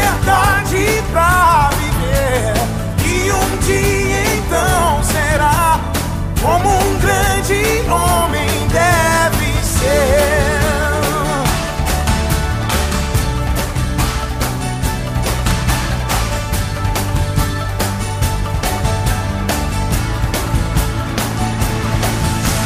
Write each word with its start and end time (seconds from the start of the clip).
liberdade 0.00 1.02
pra 1.12 1.70
viver. 1.76 2.54
E 3.06 3.32
um 3.32 3.56
dia 3.58 4.22
então 4.36 5.02
será 5.04 5.80
como 6.42 6.68
um 6.68 6.98
grande 6.98 7.62
homem 7.90 8.48
deve 8.68 9.52
ser. 9.62 10.30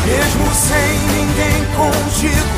Mesmo 0.07 0.55
sem 0.55 0.99
ninguém 1.09 1.65
contigo, 1.75 2.54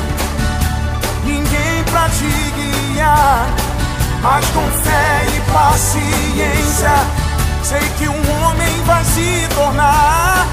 Mas 4.23 4.45
com 4.47 4.67
fé 4.83 5.27
e 5.37 5.41
paciência, 5.53 6.91
sei 7.63 7.81
que 7.99 8.09
um 8.09 8.43
homem 8.43 8.83
vai 8.85 9.05
se 9.05 9.49
tornar. 9.55 10.47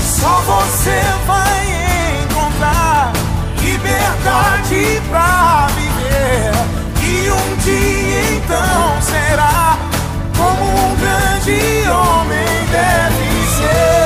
Só 0.00 0.42
você 0.46 1.02
vai 1.26 2.22
encontrar 2.24 3.12
liberdade 3.60 5.02
pra 5.10 5.68
viver. 5.76 6.52
E 7.04 7.30
um 7.30 7.56
dia 7.56 8.36
então 8.36 9.02
será 9.02 9.76
como 10.36 10.64
um 10.64 10.96
grande 10.96 11.88
homem 11.88 12.46
deve 12.70 13.26
ser. 13.56 14.02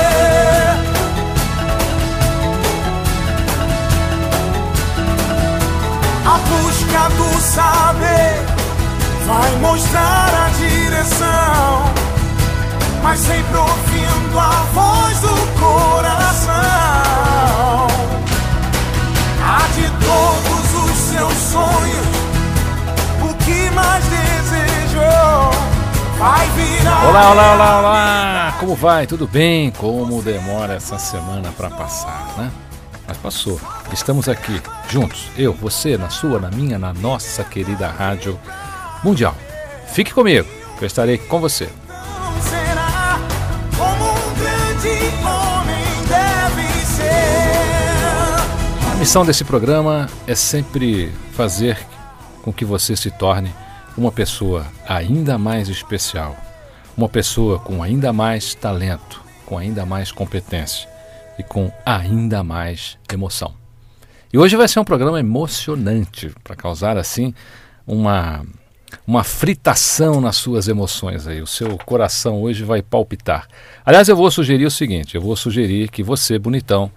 A 6.25 6.37
busca 6.49 7.09
do 7.15 7.41
saber 7.41 8.46
vai 9.27 9.55
mostrar 9.57 10.45
a 10.45 10.49
direção, 10.57 11.83
mas 13.03 13.19
sempre 13.19 13.57
ouvindo 13.57 14.39
a 14.39 14.63
voz 14.73 15.19
do 15.19 15.59
coração. 15.59 16.55
Há 19.43 19.67
de 19.75 19.89
todos 20.05 20.91
os 20.91 20.97
seus 20.97 21.33
sonhos, 21.33 22.07
o 23.21 23.33
que 23.43 23.69
mais 23.71 24.03
desejou 24.05 25.51
vai 26.17 26.47
virar. 26.51 27.09
Olá, 27.09 27.31
olá, 27.31 27.53
olá, 27.53 27.79
olá! 27.79 28.55
Como 28.61 28.75
vai? 28.75 29.05
Tudo 29.05 29.27
bem? 29.27 29.71
Como 29.71 30.21
demora 30.21 30.75
essa 30.75 30.97
semana 30.97 31.51
para 31.51 31.69
passar, 31.69 32.33
né? 32.37 32.49
Mas 33.05 33.17
passou. 33.17 33.59
Estamos 33.91 34.29
aqui, 34.29 34.61
juntos, 34.89 35.29
eu, 35.37 35.53
você, 35.53 35.97
na 35.97 36.09
sua, 36.09 36.39
na 36.39 36.49
minha, 36.49 36.79
na 36.79 36.93
nossa 36.93 37.43
querida 37.43 37.87
Rádio 37.87 38.39
Mundial. 39.03 39.35
Fique 39.87 40.13
comigo, 40.13 40.47
que 40.77 40.83
eu 40.83 40.87
estarei 40.87 41.17
com 41.17 41.39
você. 41.39 41.69
A 48.91 48.95
missão 48.99 49.25
desse 49.25 49.43
programa 49.43 50.07
é 50.25 50.35
sempre 50.35 51.11
fazer 51.33 51.77
com 52.41 52.51
que 52.51 52.65
você 52.65 52.95
se 52.95 53.11
torne 53.11 53.53
uma 53.97 54.11
pessoa 54.11 54.65
ainda 54.87 55.37
mais 55.37 55.69
especial, 55.69 56.35
uma 56.95 57.09
pessoa 57.09 57.59
com 57.59 57.81
ainda 57.83 58.11
mais 58.13 58.53
talento, 58.53 59.21
com 59.45 59.57
ainda 59.57 59.85
mais 59.85 60.11
competência 60.11 60.87
e 61.37 61.43
com 61.43 61.71
ainda 61.85 62.43
mais 62.43 62.97
emoção. 63.11 63.53
E 64.31 64.37
hoje 64.37 64.55
vai 64.55 64.67
ser 64.67 64.79
um 64.79 64.83
programa 64.83 65.19
emocionante 65.19 66.33
para 66.43 66.55
causar 66.55 66.97
assim 66.97 67.33
uma 67.85 68.45
uma 69.05 69.23
fritação 69.23 70.19
nas 70.19 70.37
suas 70.37 70.67
emoções 70.67 71.27
aí. 71.27 71.41
O 71.41 71.47
seu 71.47 71.77
coração 71.77 72.41
hoje 72.41 72.63
vai 72.63 72.81
palpitar. 72.81 73.47
Aliás, 73.85 74.09
eu 74.09 74.15
vou 74.15 74.29
sugerir 74.31 74.65
o 74.65 74.71
seguinte, 74.71 75.15
eu 75.15 75.21
vou 75.21 75.35
sugerir 75.35 75.89
que 75.89 76.03
você, 76.03 76.37
bonitão, 76.39 76.91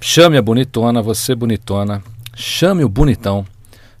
chame 0.00 0.36
a 0.36 0.42
bonitona, 0.42 1.02
você 1.02 1.34
bonitona, 1.34 2.02
chame 2.34 2.84
o 2.84 2.88
bonitão, 2.88 3.46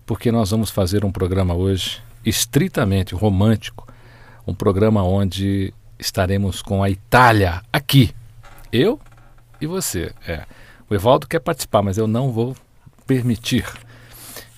porque 0.04 0.30
nós 0.30 0.50
vamos 0.50 0.70
fazer 0.70 1.04
um 1.04 1.12
programa 1.12 1.54
hoje 1.54 2.00
estritamente 2.24 3.14
romântico, 3.14 3.86
um 4.46 4.54
programa 4.54 5.02
onde 5.02 5.72
estaremos 5.98 6.62
com 6.62 6.82
a 6.82 6.90
Itália 6.90 7.62
aqui. 7.72 8.12
Eu 8.72 9.00
e 9.60 9.66
você. 9.66 10.12
É. 10.26 10.44
O 10.88 10.94
Evaldo 10.94 11.26
quer 11.26 11.40
participar, 11.40 11.82
mas 11.82 11.98
eu 11.98 12.06
não 12.06 12.30
vou 12.30 12.56
permitir. 13.06 13.64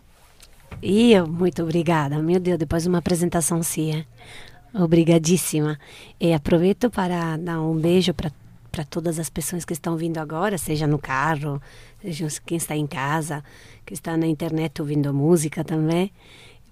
Io, 0.81 1.27
muito 1.27 1.63
obrigada. 1.63 2.21
Meu 2.21 2.39
Deus, 2.39 2.57
depois 2.57 2.83
de 2.83 2.89
uma 2.89 2.99
apresentação 2.99 3.59
assim, 3.59 4.05
obrigadíssima. 4.73 5.79
E 6.19 6.33
aproveito 6.33 6.89
para 6.89 7.37
dar 7.37 7.61
um 7.61 7.75
beijo 7.75 8.13
para 8.13 8.31
para 8.71 8.83
todas 8.83 9.19
as 9.19 9.29
pessoas 9.29 9.65
que 9.65 9.73
estão 9.73 9.97
vindo 9.97 10.17
agora, 10.19 10.57
seja 10.57 10.87
no 10.87 10.99
carro, 10.99 11.61
seja 12.01 12.27
quem 12.45 12.57
está 12.57 12.75
em 12.75 12.87
casa, 12.87 13.43
que 13.85 13.93
está 13.93 14.15
na 14.15 14.27
internet 14.27 14.81
ouvindo 14.81 15.13
música 15.13 15.63
também, 15.63 16.11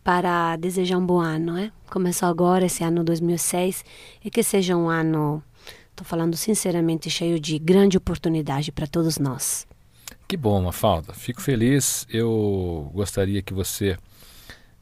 para 0.03 0.55
desejar 0.55 0.97
um 0.97 1.05
bom 1.05 1.19
ano, 1.19 1.53
né? 1.53 1.71
Começou 1.89 2.29
agora 2.29 2.65
esse 2.65 2.83
ano 2.83 3.03
2006 3.03 3.83
e 4.23 4.29
que 4.29 4.41
seja 4.43 4.77
um 4.77 4.87
ano, 4.87 5.43
estou 5.89 6.05
falando 6.05 6.37
sinceramente, 6.37 7.09
cheio 7.09 7.39
de 7.39 7.59
grande 7.59 7.97
oportunidade 7.97 8.71
para 8.71 8.87
todos 8.87 9.17
nós. 9.17 9.67
Que 10.27 10.35
bom, 10.35 10.61
Mafalda. 10.61 11.13
Fico 11.13 11.41
feliz. 11.41 12.05
Eu 12.09 12.91
gostaria 12.93 13.41
que 13.41 13.53
você 13.53 13.97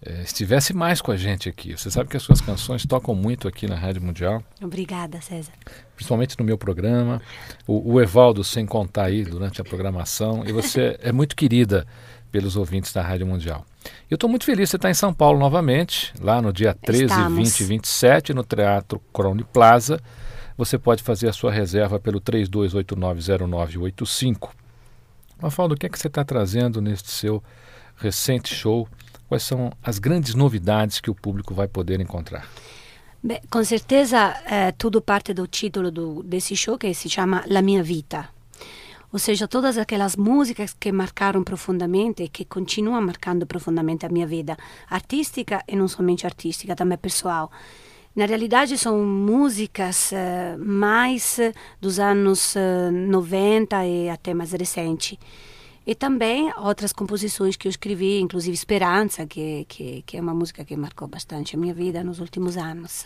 é, 0.02 0.24
estivesse 0.24 0.74
mais 0.74 1.02
com 1.02 1.12
a 1.12 1.18
gente 1.18 1.48
aqui. 1.48 1.78
Você 1.78 1.92
sabe 1.92 2.10
que 2.10 2.18
as 2.18 2.24
suas 2.24 2.42
canções 2.42 2.84
tocam 2.84 3.14
muito 3.14 3.48
aqui 3.48 3.68
na 3.68 3.76
Rádio 3.76 4.02
Mundial. 4.02 4.44
Obrigada, 4.60 5.22
César. 5.22 5.52
Principalmente 5.96 6.36
no 6.40 6.46
meu 6.46 6.58
programa. 6.58 7.22
O, 7.68 7.94
o 7.94 8.02
Evaldo, 8.02 8.44
sem 8.44 8.66
contar 8.66 9.06
aí 9.06 9.24
durante 9.24 9.62
a 9.62 9.64
programação. 9.64 10.44
E 10.48 10.52
você 10.52 10.98
é 11.00 11.12
muito 11.12 11.36
querida 11.36 11.86
pelos 12.32 12.56
ouvintes 12.56 12.92
da 12.92 13.04
Rádio 13.04 13.28
Mundial. 13.28 13.64
Eu 14.10 14.16
estou 14.16 14.28
muito 14.28 14.46
feliz 14.46 14.72
você 14.72 14.78
estar 14.78 14.90
em 14.90 14.96
São 14.96 15.14
Paulo 15.14 15.38
novamente, 15.38 16.12
lá 16.20 16.42
no 16.42 16.52
dia 16.52 16.74
13, 16.74 17.04
Estamos. 17.04 17.38
20 17.38 17.60
e 17.60 17.64
27, 17.66 18.34
no 18.34 18.44
Teatro 18.44 19.00
Crone 19.14 19.44
Plaza. 19.44 20.02
Você 20.58 20.80
pode 20.80 21.04
fazer 21.04 21.30
a 21.30 21.34
sua 21.34 21.52
reserva 21.52 22.00
pelo 22.00 22.20
32890985 22.20 24.65
Mafalda, 25.42 25.74
o 25.74 25.78
que 25.78 25.86
é 25.86 25.90
que 25.90 26.00
você 26.00 26.08
está 26.08 26.24
trazendo 26.24 26.82
neste 26.82 27.12
seu 27.12 27.44
recente 27.96 28.54
show? 28.54 28.88
Quais 29.28 29.44
são 29.44 29.72
as 29.84 30.00
grandes 30.00 30.36
novidades 30.36 31.00
que 31.00 31.10
o 31.10 31.16
público 31.16 31.54
vai 31.54 31.68
poder 31.68 32.00
encontrar? 32.00 32.48
Beh, 33.24 33.42
com 33.50 33.64
certeza 33.64 34.36
é, 34.46 34.72
tudo 34.72 35.02
parte 35.02 35.34
do 35.34 35.48
título 35.48 35.90
do, 35.90 36.22
desse 36.24 36.56
show 36.56 36.78
que 36.78 36.94
se 36.94 37.10
chama 37.10 37.44
La 37.48 37.62
Minha 37.62 37.82
Vita. 37.82 38.30
Ou 39.12 39.20
seja, 39.20 39.48
todas 39.48 39.78
aquelas 39.78 40.16
músicas 40.16 40.76
que 40.78 40.92
marcaram 40.92 41.44
profundamente 41.44 42.24
e 42.24 42.28
que 42.28 42.44
continuam 42.44 43.02
marcando 43.02 43.46
profundamente 43.46 44.06
a 44.06 44.10
minha 44.10 44.28
vida 44.28 44.58
artística 44.90 45.64
e 45.68 45.76
não 45.76 45.88
somente 45.88 46.26
artística, 46.26 46.76
também 46.76 46.98
pessoal. 46.98 47.50
Na 48.16 48.26
realidade, 48.26 48.78
são 48.78 49.04
músicas 49.04 50.12
uh, 50.14 50.58
mais 50.58 51.38
dos 51.82 52.00
anos 52.00 52.56
uh, 52.56 52.60
eh, 52.88 52.92
90 52.92 53.86
e 53.86 54.10
até 54.10 54.34
mais 54.34 54.54
recente. 54.54 55.20
E 55.86 55.94
também 55.94 56.50
outras 56.58 56.94
composições 56.94 57.58
que 57.58 57.68
eu 57.68 57.70
escrevi, 57.70 58.22
inclusive 58.22 58.54
Esperança, 58.56 59.28
que, 59.28 59.66
que, 59.68 60.02
que 60.04 60.16
é 60.16 60.22
uma 60.22 60.34
música 60.34 60.64
que 60.64 60.78
marcou 60.78 61.10
bastante 61.10 61.58
a 61.58 61.60
minha 61.60 61.74
vida 61.74 62.06
nos 62.06 62.22
últimos 62.22 62.56
anos. 62.56 63.06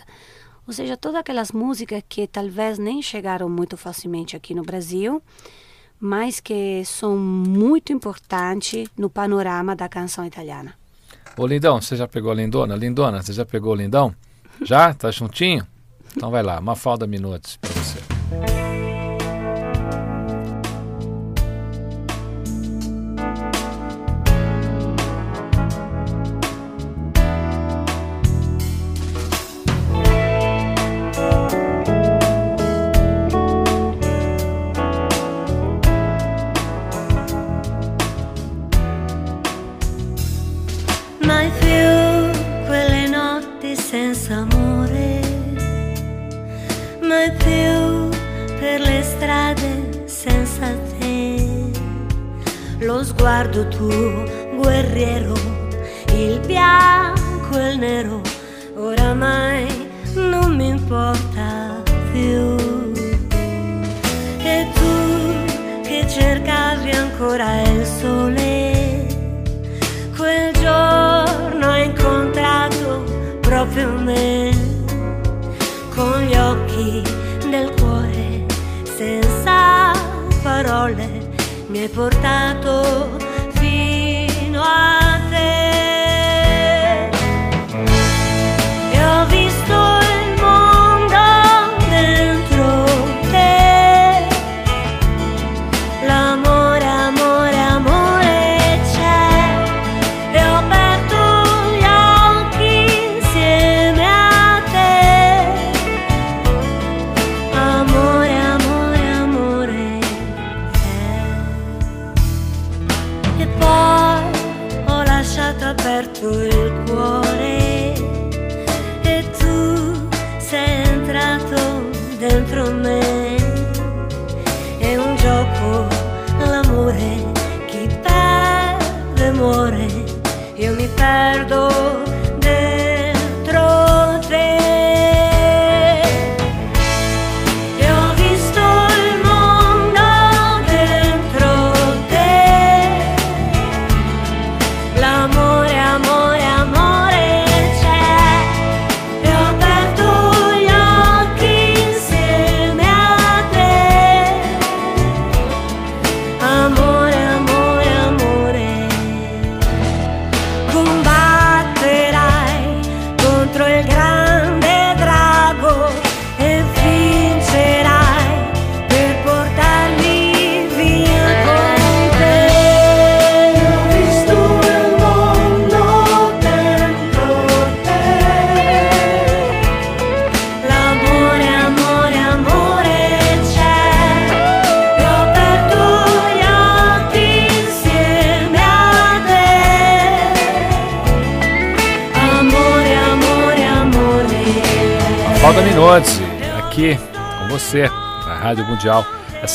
Ou 0.68 0.74
seja, 0.74 0.96
todas 0.96 1.22
aquelas 1.22 1.52
músicas 1.52 2.04
que 2.08 2.28
talvez 2.28 2.78
nem 2.78 3.02
chegaram 3.02 3.50
muito 3.50 3.76
facilmente 3.76 4.36
aqui 4.36 4.54
no 4.54 4.62
Brasil, 4.62 5.24
mas 6.00 6.40
que 6.40 6.84
são 6.86 7.18
muito 7.18 7.92
importantes 7.92 8.88
no 8.96 9.10
panorama 9.10 9.76
da 9.76 9.90
canção 9.90 10.24
italiana. 10.24 10.76
Ô 11.36 11.48
Lindão, 11.48 11.82
você 11.82 11.96
já 11.96 12.08
pegou 12.08 12.32
a 12.32 12.36
Lindona? 12.36 12.76
Lindona, 12.76 13.24
você 13.24 13.34
já 13.34 13.44
pegou 13.44 13.74
o 13.74 13.76
Lindão? 13.76 14.14
Já? 14.64 14.94
Tá 14.94 15.12
juntinho? 15.12 15.66
Então 16.16 16.30
vai 16.32 16.44
lá, 16.44 16.60
Mafalda 16.60 17.08
Minutos 17.08 17.58
para 17.58 17.70
você. 17.72 18.69
图 53.70 53.90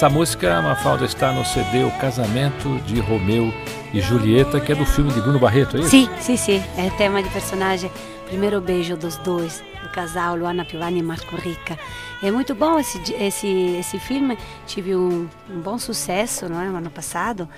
Essa 0.05 0.13
música, 0.13 0.61
Mafalda, 0.61 1.07
está 1.07 1.33
no 1.33 1.47
CD 1.47 1.83
O 1.83 1.91
Casamento 1.93 2.79
de 2.81 3.01
Romeu 3.01 3.51
e 3.91 4.03
Julieta, 4.03 4.61
que 4.61 4.71
é 4.71 4.75
do 4.75 4.85
filme 4.85 5.11
de 5.11 5.19
Bruno 5.19 5.39
Barreto, 5.39 5.79
é 5.79 5.81
isso? 5.81 5.89
Sim, 5.89 6.11
sim, 6.21 6.37
sim. 6.37 6.63
É 6.77 6.91
tema 6.99 7.23
de 7.23 7.31
personagem. 7.31 7.91
Primeiro 8.27 8.61
beijo 8.61 8.99
dos 8.99 9.17
dois, 9.17 9.65
do 9.83 9.89
casal 9.89 10.37
Luana 10.37 10.63
Piovani 10.63 10.99
e 10.99 11.03
Marco 11.03 11.35
Rica. 11.37 11.79
É 12.23 12.31
muito 12.31 12.55
bom 12.55 12.79
esse, 12.79 13.15
esse, 13.15 13.49
esse 13.49 13.99
filme. 13.99 14.37
Tive 14.67 14.95
um, 14.95 15.27
um 15.49 15.61
bom 15.63 15.79
sucesso 15.79 16.51
não 16.51 16.61
é, 16.61 16.67
no 16.67 16.77
ano 16.77 16.91
passado 16.91 17.49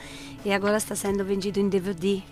e 0.45 0.53
agora 0.53 0.77
está 0.77 0.95
sendo 0.95 1.25
vendido 1.25 1.59
em 1.59 1.69
DVD. 1.69 2.23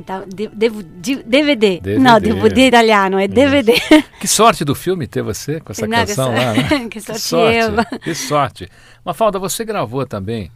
Então, 0.00 0.24
DVD. 0.26 1.22
DVD. 1.22 1.98
Não, 1.98 2.18
DVD 2.18 2.68
italiano, 2.68 3.18
é 3.18 3.28
DVD. 3.28 3.74
Que 4.18 4.26
sorte 4.26 4.64
do 4.64 4.74
filme 4.74 5.06
ter 5.06 5.22
você 5.22 5.60
com 5.60 5.72
essa 5.72 5.86
Não, 5.86 5.98
canção 5.98 6.32
que 6.32 6.38
lá, 6.38 6.52
né? 6.54 6.88
que 6.88 7.00
sorte, 7.00 7.22
que 7.22 7.28
sorte 7.28 7.94
eu. 7.94 7.98
Que 8.00 8.14
sorte. 8.14 8.68
Mafalda, 9.04 9.38
você 9.38 9.64
gravou 9.64 10.06
também, 10.06 10.50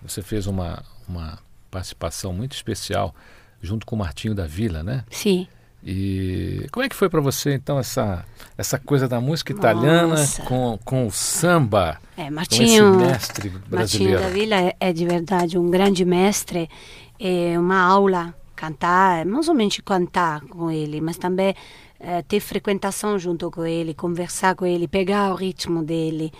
você 0.00 0.22
fez 0.22 0.46
uma, 0.46 0.82
uma 1.08 1.38
participação 1.70 2.32
muito 2.32 2.52
especial 2.52 3.14
junto 3.60 3.84
com 3.84 3.96
o 3.96 3.98
Martinho 3.98 4.34
da 4.34 4.46
Vila, 4.46 4.82
né? 4.82 5.04
Sim. 5.10 5.48
E 5.84 6.66
como 6.70 6.86
é 6.86 6.88
que 6.88 6.94
foi 6.94 7.08
para 7.08 7.20
você 7.20 7.54
então 7.54 7.76
essa 7.76 8.24
essa 8.56 8.78
coisa 8.78 9.08
da 9.08 9.20
música 9.20 9.52
italiana 9.52 10.14
com, 10.46 10.78
com 10.84 11.08
o 11.08 11.10
samba? 11.10 11.98
É, 12.16 12.30
Martinho, 12.30 12.92
com 12.94 13.00
esse 13.00 13.10
mestre 13.10 13.48
brasileiro. 13.48 14.12
Martinho 14.12 14.20
da 14.20 14.28
Vila 14.28 14.60
é, 14.60 14.76
é 14.78 14.92
de 14.92 15.04
verdade 15.04 15.58
um 15.58 15.68
grande 15.68 16.04
mestre, 16.04 16.70
é 17.18 17.58
uma 17.58 17.80
aula 17.80 18.32
cantar, 18.62 19.26
não 19.26 19.42
somente 19.42 19.82
cantar 19.82 20.40
com 20.42 20.70
ele, 20.70 21.00
mas 21.00 21.16
também 21.16 21.52
eh, 21.98 22.22
ter 22.22 22.38
frequentação 22.38 23.18
junto 23.18 23.50
com 23.50 23.66
ele, 23.66 23.92
conversar 23.92 24.54
com 24.54 24.64
ele, 24.64 24.86
pegar 24.86 25.32
o 25.32 25.34
ritmo 25.34 25.82
dele 25.82 26.32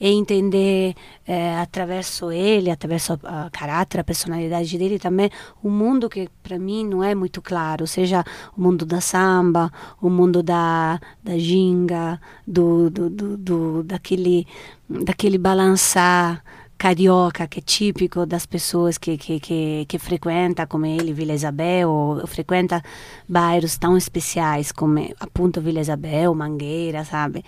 e 0.00 0.08
entender 0.08 0.94
eh, 1.26 1.58
através 1.60 2.18
ele, 2.32 2.70
através 2.70 3.06
do 3.08 3.18
caráter, 3.52 4.00
a 4.00 4.04
personalidade 4.04 4.78
dele 4.78 4.98
também, 4.98 5.28
um 5.62 5.68
mundo 5.68 6.08
que 6.08 6.30
para 6.42 6.58
mim 6.58 6.82
não 6.86 7.04
é 7.04 7.14
muito 7.14 7.42
claro, 7.42 7.86
seja 7.86 8.24
o 8.56 8.60
mundo 8.62 8.86
da 8.86 9.02
samba, 9.02 9.70
o 10.00 10.08
mundo 10.08 10.42
da, 10.42 10.98
da 11.22 11.36
ginga, 11.36 12.18
do, 12.46 12.88
do, 12.88 13.10
do, 13.10 13.36
do 13.36 13.82
daquele, 13.82 14.46
daquele 14.88 15.36
balançar 15.36 16.42
carioca 16.78 17.46
que 17.46 17.58
é 17.58 17.62
típico 17.62 18.26
das 18.26 18.44
pessoas 18.46 18.98
que, 18.98 19.16
que, 19.16 19.40
que, 19.40 19.86
que 19.88 19.98
frequenta 19.98 20.66
como 20.66 20.86
ele 20.86 21.12
Vila 21.12 21.32
Isabel 21.32 21.90
ou 21.90 22.26
frequenta 22.26 22.82
bairros 23.28 23.76
tão 23.78 23.96
especiais 23.96 24.72
como 24.72 24.98
appunto 25.18 25.60
Vila 25.60 25.80
Isabel, 25.80 26.34
Mangueira, 26.34 27.04
sabe? 27.04 27.44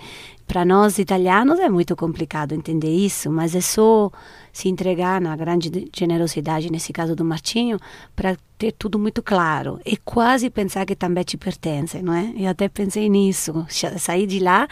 Para 0.47 0.65
nós 0.65 0.99
italianos 0.99 1.59
é 1.61 1.69
muito 1.69 1.95
complicado 1.95 2.55
entender 2.55 2.91
isso, 2.91 3.31
mas 3.31 3.55
é 3.55 3.61
só 3.61 4.11
se 4.51 4.69
entregar 4.69 5.21
na 5.21 5.37
grande 5.37 5.91
generosidade, 5.95 6.73
nesse 6.73 6.91
caso 6.91 7.15
do 7.15 7.23
Martinho, 7.23 7.79
para 8.17 8.35
ter 8.57 8.73
tudo 8.73 8.99
muito 8.99 9.23
claro 9.23 9.79
e 9.85 9.97
quase 9.99 10.49
pensar 10.49 10.87
que 10.87 10.97
também 10.97 11.23
te 11.23 11.37
pertence, 11.37 12.01
não 12.01 12.15
é? 12.15 12.33
Eu 12.35 12.49
até 12.49 12.67
pensei 12.67 13.11
nisso, 13.11 13.67
sair 13.99 14.27
de 14.27 14.39
lá 14.41 14.67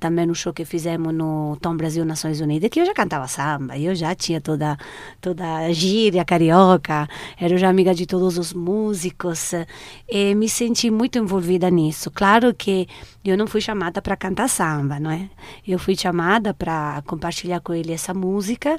também 0.00 0.26
no 0.26 0.34
show 0.34 0.52
que 0.52 0.64
fizemos 0.64 1.14
no 1.14 1.56
Tom 1.60 1.76
Brasil 1.76 2.04
Nações 2.04 2.40
Unidas, 2.40 2.70
que 2.70 2.80
eu 2.80 2.86
já 2.86 2.94
cantava 2.94 3.26
samba, 3.28 3.78
eu 3.78 3.94
já 3.94 4.14
tinha 4.14 4.40
toda, 4.40 4.76
toda 5.20 5.44
a 5.56 5.72
gíria 5.72 6.24
carioca, 6.24 7.08
era 7.38 7.56
já 7.56 7.68
amiga 7.68 7.94
de 7.94 8.06
todos 8.06 8.38
os 8.38 8.52
músicos, 8.52 9.52
e 10.08 10.34
me 10.34 10.48
senti 10.48 10.90
muito 10.90 11.18
envolvida 11.18 11.70
nisso. 11.70 12.10
Claro 12.10 12.54
que 12.54 12.88
eu 13.24 13.36
não 13.36 13.46
fui 13.46 13.60
chamada 13.60 14.00
para 14.00 14.16
cantar 14.16 14.48
samba, 14.48 14.98
não 14.98 15.10
é? 15.10 15.28
Eu 15.66 15.78
fui 15.78 15.96
chamada 15.96 16.54
para 16.54 17.02
compartilhar 17.06 17.60
com 17.60 17.74
ele 17.74 17.92
essa 17.92 18.14
música, 18.14 18.78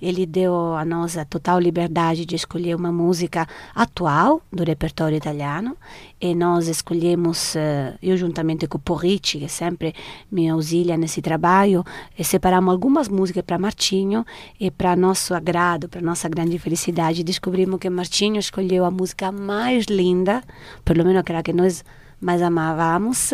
ele 0.00 0.24
deu 0.24 0.74
a 0.76 0.84
nós 0.84 1.16
a 1.16 1.24
total 1.24 1.58
liberdade 1.58 2.24
de 2.24 2.36
escolher 2.36 2.74
uma 2.74 2.92
música 2.92 3.46
atual 3.74 4.40
do 4.52 4.64
repertório 4.64 5.16
italiano, 5.16 5.76
e 6.20 6.34
nós 6.34 6.66
escolhemos, 6.66 7.54
eh, 7.54 7.94
eu 8.02 8.16
juntamente 8.16 8.66
com 8.66 8.76
o 8.76 8.80
Porrici, 8.80 9.38
que 9.38 9.48
sempre 9.48 9.94
me 10.30 10.48
auxilia 10.48 10.96
nesse 10.96 11.22
trabalho, 11.22 11.84
e 12.18 12.24
separamos 12.24 12.72
algumas 12.72 13.08
músicas 13.08 13.44
para 13.44 13.58
Martinho 13.58 14.24
e 14.58 14.70
para 14.70 14.96
nosso 14.96 15.32
agrado, 15.32 15.88
para 15.88 16.00
nossa 16.00 16.28
grande 16.28 16.58
felicidade, 16.58 17.22
descobrimos 17.22 17.78
que 17.78 17.88
Martinho 17.88 18.38
escolheu 18.38 18.84
a 18.84 18.90
música 18.90 19.30
mais 19.30 19.86
linda, 19.86 20.42
pelo 20.84 21.04
menos 21.04 21.20
aquela 21.20 21.42
que 21.42 21.52
nós 21.52 21.84
mais 22.20 22.42
amávamos, 22.42 23.32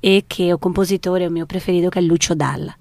e 0.00 0.22
que 0.22 0.52
o 0.54 0.58
compositor 0.58 1.20
é 1.20 1.28
o 1.28 1.30
meu 1.30 1.46
preferido, 1.46 1.90
que 1.90 1.98
é 1.98 2.02
Lucio 2.02 2.34
Dalla. 2.34 2.74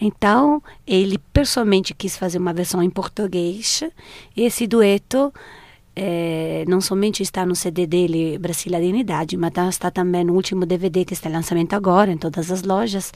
Então, 0.00 0.62
ele 0.86 1.18
pessoalmente 1.32 1.94
quis 1.94 2.16
fazer 2.16 2.38
uma 2.38 2.52
versão 2.52 2.82
em 2.82 2.90
português, 2.90 3.82
e 4.36 4.42
esse 4.42 4.66
dueto 4.66 5.32
é, 5.98 6.62
não 6.68 6.78
somente 6.78 7.22
está 7.22 7.46
no 7.46 7.56
CD 7.56 7.86
dele 7.86 8.36
Brasília 8.38 8.78
Dignidade, 8.78 9.34
mas 9.38 9.50
tá, 9.50 9.66
está 9.66 9.90
também 9.90 10.24
no 10.24 10.34
último 10.34 10.66
DVD 10.66 11.06
que 11.06 11.14
está 11.14 11.30
em 11.30 11.32
lançamento 11.32 11.72
agora 11.72 12.12
em 12.12 12.18
todas 12.18 12.52
as 12.52 12.62
lojas, 12.62 13.14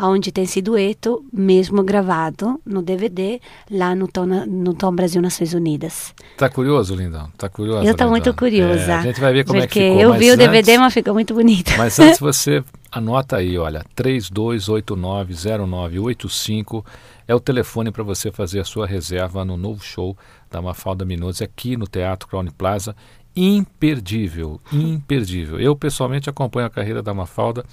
onde 0.00 0.30
tem 0.30 0.44
esse 0.44 0.62
dueto 0.62 1.24
mesmo 1.32 1.82
gravado 1.82 2.60
no 2.64 2.82
DVD 2.82 3.40
lá 3.68 3.96
no 3.96 4.06
Tom, 4.06 4.26
no 4.26 4.74
Tom 4.74 4.94
Brasil 4.94 5.20
Nações 5.20 5.54
Unidas. 5.54 6.14
Tá 6.36 6.48
curioso, 6.48 6.94
Lindão? 6.94 7.32
Tá 7.36 7.48
curioso? 7.48 7.84
Eu 7.84 7.90
estou 7.92 8.08
muito 8.08 8.32
curiosa. 8.32 8.92
É, 8.92 8.94
a 8.94 9.02
gente 9.02 9.20
vai 9.20 9.32
ver 9.32 9.44
como 9.44 9.58
é 9.58 9.66
que 9.66 9.80
ficou. 9.80 9.96
Porque 9.96 10.04
eu 10.04 10.14
vi 10.14 10.30
o 10.30 10.36
DVD, 10.36 10.78
mas 10.78 10.94
ficou 10.94 11.14
muito 11.14 11.34
bonito. 11.34 11.72
Mas 11.76 11.98
antes 11.98 12.20
você 12.22 12.62
anota 12.92 13.38
aí, 13.38 13.58
olha, 13.58 13.84
32890985 13.96 16.84
é 17.26 17.34
o 17.34 17.40
telefone 17.40 17.90
para 17.90 18.04
você 18.04 18.30
fazer 18.30 18.60
a 18.60 18.64
sua 18.64 18.86
reserva 18.86 19.44
no 19.44 19.56
novo 19.56 19.82
show 19.84 20.16
da 20.50 20.60
Mafalda 20.60 21.04
Minoso 21.04 21.44
aqui 21.44 21.76
no 21.76 21.86
Teatro 21.86 22.28
Crown 22.28 22.46
Plaza. 22.46 22.94
Imperdível, 23.34 24.60
imperdível. 24.72 25.60
Eu 25.60 25.76
pessoalmente 25.76 26.28
acompanho 26.28 26.66
a 26.66 26.70
carreira 26.70 27.02
da 27.02 27.14
Mafalda 27.14 27.64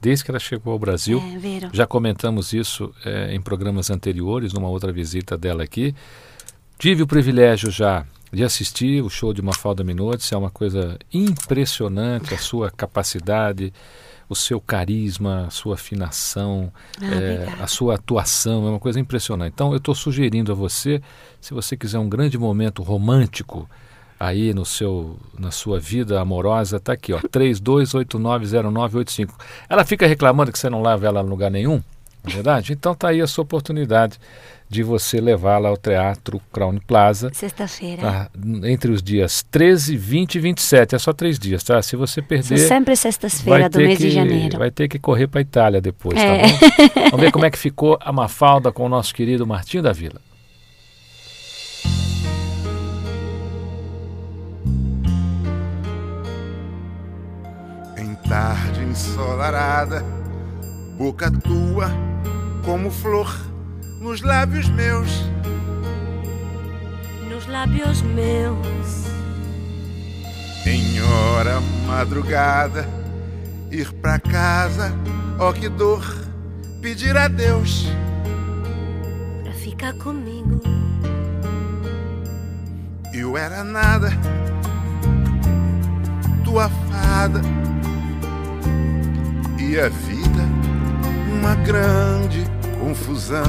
desde 0.00 0.24
que 0.24 0.30
ela 0.30 0.40
chegou 0.40 0.72
ao 0.72 0.78
Brasil. 0.78 1.18
É, 1.18 1.70
Já 1.72 1.86
comentamos 1.86 2.52
isso 2.52 2.92
é, 3.04 3.34
em 3.34 3.40
programas 3.40 3.90
anteriores, 3.90 4.52
numa 4.52 4.68
outra 4.68 4.92
visita 4.92 5.38
dela 5.38 5.62
aqui. 5.62 5.94
Tive 6.78 7.02
o 7.02 7.06
privilégio 7.06 7.70
já 7.70 8.04
de 8.32 8.42
assistir 8.42 9.02
o 9.02 9.08
show 9.08 9.32
de 9.32 9.40
Mafalda 9.40 9.84
Minotes, 9.84 10.30
é 10.32 10.36
uma 10.36 10.50
coisa 10.50 10.98
impressionante 11.12 12.34
a 12.34 12.38
sua 12.38 12.70
capacidade 12.70 13.72
o 14.28 14.34
seu 14.34 14.60
carisma, 14.60 15.46
a 15.46 15.50
sua 15.50 15.74
afinação, 15.74 16.72
ah, 17.00 17.14
é, 17.14 17.48
a 17.60 17.66
sua 17.66 17.94
atuação, 17.94 18.66
é 18.66 18.70
uma 18.70 18.80
coisa 18.80 19.00
impressionante. 19.00 19.52
Então 19.52 19.72
eu 19.72 19.78
estou 19.78 19.94
sugerindo 19.94 20.52
a 20.52 20.54
você, 20.54 21.02
se 21.40 21.52
você 21.52 21.76
quiser 21.76 21.98
um 21.98 22.08
grande 22.08 22.38
momento 22.38 22.82
romântico 22.82 23.68
aí 24.18 24.54
no 24.54 24.64
seu, 24.64 25.18
na 25.38 25.50
sua 25.50 25.78
vida 25.78 26.20
amorosa, 26.20 26.80
tá 26.80 26.92
aqui, 26.92 27.12
ó, 27.12 27.18
32890985. 27.28 29.30
Ela 29.68 29.84
fica 29.84 30.06
reclamando 30.06 30.52
que 30.52 30.58
você 30.58 30.70
não 30.70 30.82
leva 30.82 31.06
ela 31.06 31.20
a 31.20 31.22
lugar 31.22 31.50
nenhum, 31.50 31.82
é 32.26 32.30
verdade? 32.30 32.72
Então 32.72 32.94
tá 32.94 33.08
aí 33.08 33.20
a 33.20 33.26
sua 33.26 33.42
oportunidade 33.42 34.18
de 34.68 34.82
você 34.82 35.20
levá-la 35.20 35.68
ao 35.68 35.76
Teatro 35.76 36.40
Crown 36.52 36.78
Plaza. 36.78 37.30
Sexta-feira. 37.32 38.02
Tá? 38.02 38.30
Entre 38.64 38.90
os 38.90 39.02
dias 39.02 39.44
13, 39.50 39.96
20 39.96 40.34
e 40.34 40.40
27. 40.40 40.94
É 40.94 40.98
só 40.98 41.12
três 41.12 41.38
dias, 41.38 41.62
tá? 41.62 41.80
Se 41.82 41.96
você 41.96 42.20
perder. 42.22 42.58
São 42.58 42.68
sempre 42.68 42.96
sextas-feira 42.96 43.68
do 43.68 43.78
mês 43.78 43.98
que, 43.98 44.04
de 44.04 44.10
janeiro. 44.10 44.58
Vai 44.58 44.70
ter 44.70 44.88
que 44.88 44.98
correr 44.98 45.26
para 45.26 45.40
a 45.40 45.42
Itália 45.42 45.80
depois, 45.80 46.16
tá 46.16 46.24
é. 46.24 46.42
tá 46.42 46.48
bom? 46.48 47.10
Vamos 47.10 47.20
ver 47.20 47.32
como 47.32 47.44
é 47.44 47.50
que 47.50 47.58
ficou 47.58 47.98
a 48.00 48.12
Mafalda 48.12 48.72
com 48.72 48.84
o 48.84 48.88
nosso 48.88 49.14
querido 49.14 49.46
Martinho 49.46 49.82
da 49.82 49.92
Vila. 49.92 50.20
Em 57.96 58.14
tarde 58.28 58.82
ensolarada, 58.82 60.04
boca 60.98 61.30
tua 61.30 61.90
como 62.64 62.90
flor 62.90 63.53
nos 64.04 64.20
lábios 64.20 64.68
meus. 64.68 65.24
Nos 67.26 67.46
lábios 67.46 68.02
meus. 68.02 69.06
Em 70.66 71.00
hora 71.00 71.58
madrugada, 71.86 72.86
ir 73.70 73.90
pra 73.94 74.18
casa, 74.18 74.92
ó 75.38 75.48
oh, 75.48 75.52
que 75.54 75.70
dor, 75.70 76.04
pedir 76.82 77.16
a 77.16 77.28
Deus 77.28 77.86
pra 79.42 79.52
ficar 79.54 79.94
comigo. 79.94 80.60
Eu 83.10 83.38
era 83.38 83.64
nada, 83.64 84.10
tua 86.44 86.68
fada, 86.68 87.40
e 89.58 89.80
a 89.80 89.88
vida 89.88 90.44
uma 91.32 91.54
grande 91.54 92.53
confusão. 92.84 93.44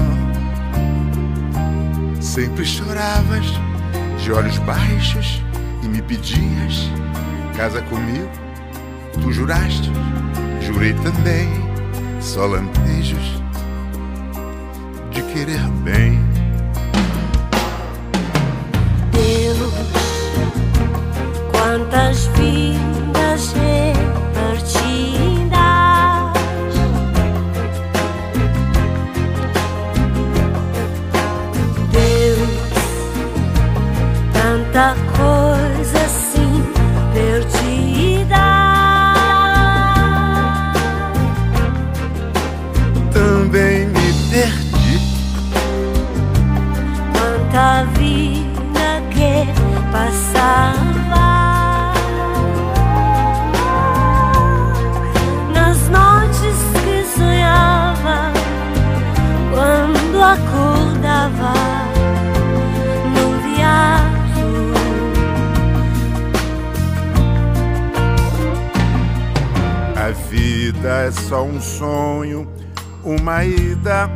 Sempre 2.21 2.65
choravas 2.65 3.45
de 4.23 4.31
olhos 4.31 4.57
baixos 4.59 5.41
e 5.83 5.87
me 5.87 6.01
pedias 6.01 6.89
casa 7.57 7.81
comigo. 7.83 8.29
Tu 9.21 9.31
juraste, 9.33 9.91
jurei 10.61 10.93
também, 10.93 11.49
só 12.21 12.45
lampejos 12.45 13.41
de 15.11 15.21
querer 15.33 15.67
bem. 15.83 16.19
Deus, 19.11 19.73
quantas 21.51 22.25
vidas 22.37 23.53
eu 23.55 24.24
vida 70.85 71.07
é 71.07 71.11
só 71.11 71.43
um 71.43 71.59
sonho, 71.59 72.47
uma 73.03 73.43
ida, 73.43 74.07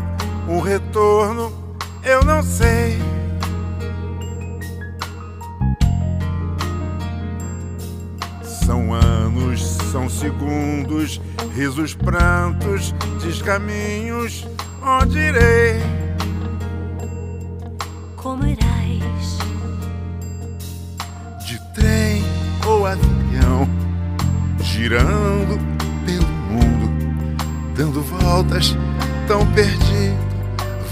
um 0.47 0.59
retorno, 0.59 1.51
eu 2.03 2.23
não 2.23 2.43
sei. 2.43 2.99
São 8.43 8.93
anos, 8.93 9.61
são 9.91 10.07
segundos, 10.07 11.19
risos, 11.55 11.95
prantos, 11.95 12.93
descaminhos, 13.19 14.47
onde 14.83 15.17
irei? 15.17 15.81
Como 18.15 18.45
irás? 18.45 19.39
De 21.47 21.59
trem 21.73 22.23
ou 22.67 22.85
avião, 22.85 23.67
girando 24.61 25.68
voltas, 28.29 28.77
tão 29.27 29.43
perdido, 29.53 30.15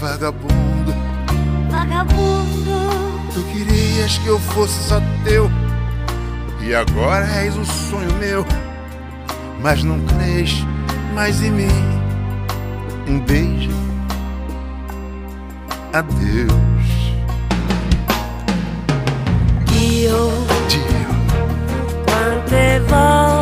vagabundo. 0.00 0.92
Vagabundo, 1.70 3.30
Tu 3.32 3.42
querias 3.52 4.18
que 4.18 4.26
eu 4.26 4.40
fosse 4.40 4.88
só 4.88 5.00
teu, 5.22 5.48
e 6.60 6.74
agora 6.74 7.24
és 7.26 7.56
um 7.56 7.64
sonho 7.64 8.12
meu, 8.18 8.44
mas 9.62 9.84
não 9.84 10.00
crês 10.00 10.66
mais 11.14 11.40
em 11.40 11.52
mim. 11.52 12.00
Um 13.06 13.20
beijo, 13.20 13.70
adeus, 15.92 16.50
io 19.80 20.28
Dio. 20.68 21.08
quante 22.04 22.80
volte 22.90 23.37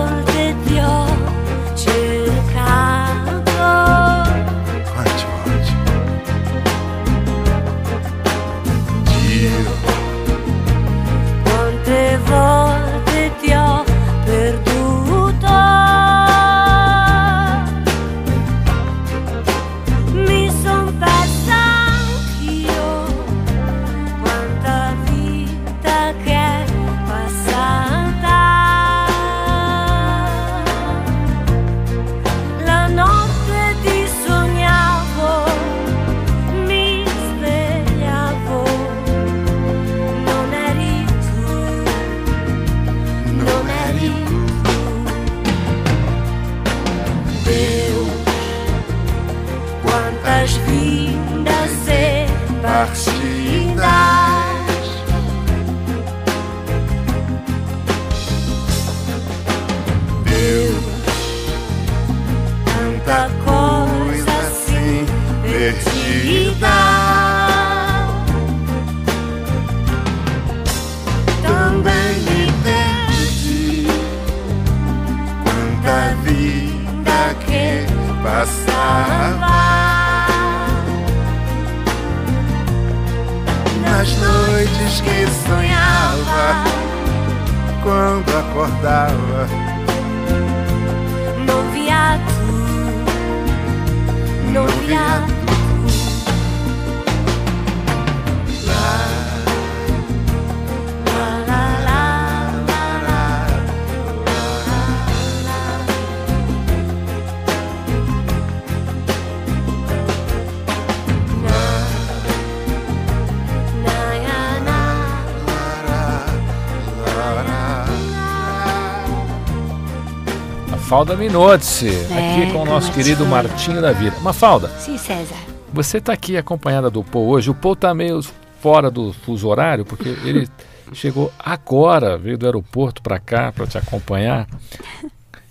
Mafalda 120.97 121.15
Minotzi, 121.15 121.91
É, 121.91 122.41
aqui 122.41 122.52
com 122.54 122.63
o 122.63 122.65
nosso 122.65 122.91
querido 122.91 123.26
Martinho 123.26 123.82
da 123.82 123.93
Vida. 123.93 124.19
Mafalda, 124.21 124.69
Sim, 124.78 124.97
César. 124.97 125.37
você 125.71 125.99
está 125.99 126.15
aqui 126.15 126.39
acompanhada 126.39 126.89
do 126.89 127.04
Paul 127.04 127.28
hoje. 127.28 127.50
O 127.50 127.54
Paul 127.54 127.75
está 127.75 127.95
meio 127.95 128.23
fora 128.63 128.91
do 128.91 129.13
fuso 129.13 129.47
horário, 129.47 129.85
porque 129.85 130.09
ele 130.09 130.49
chegou 130.95 131.30
agora, 131.39 132.17
veio 132.17 132.39
do 132.39 132.47
aeroporto 132.47 133.02
para 133.02 133.19
cá 133.19 133.52
para 133.52 133.67
te 133.67 133.76
acompanhar. 133.76 134.49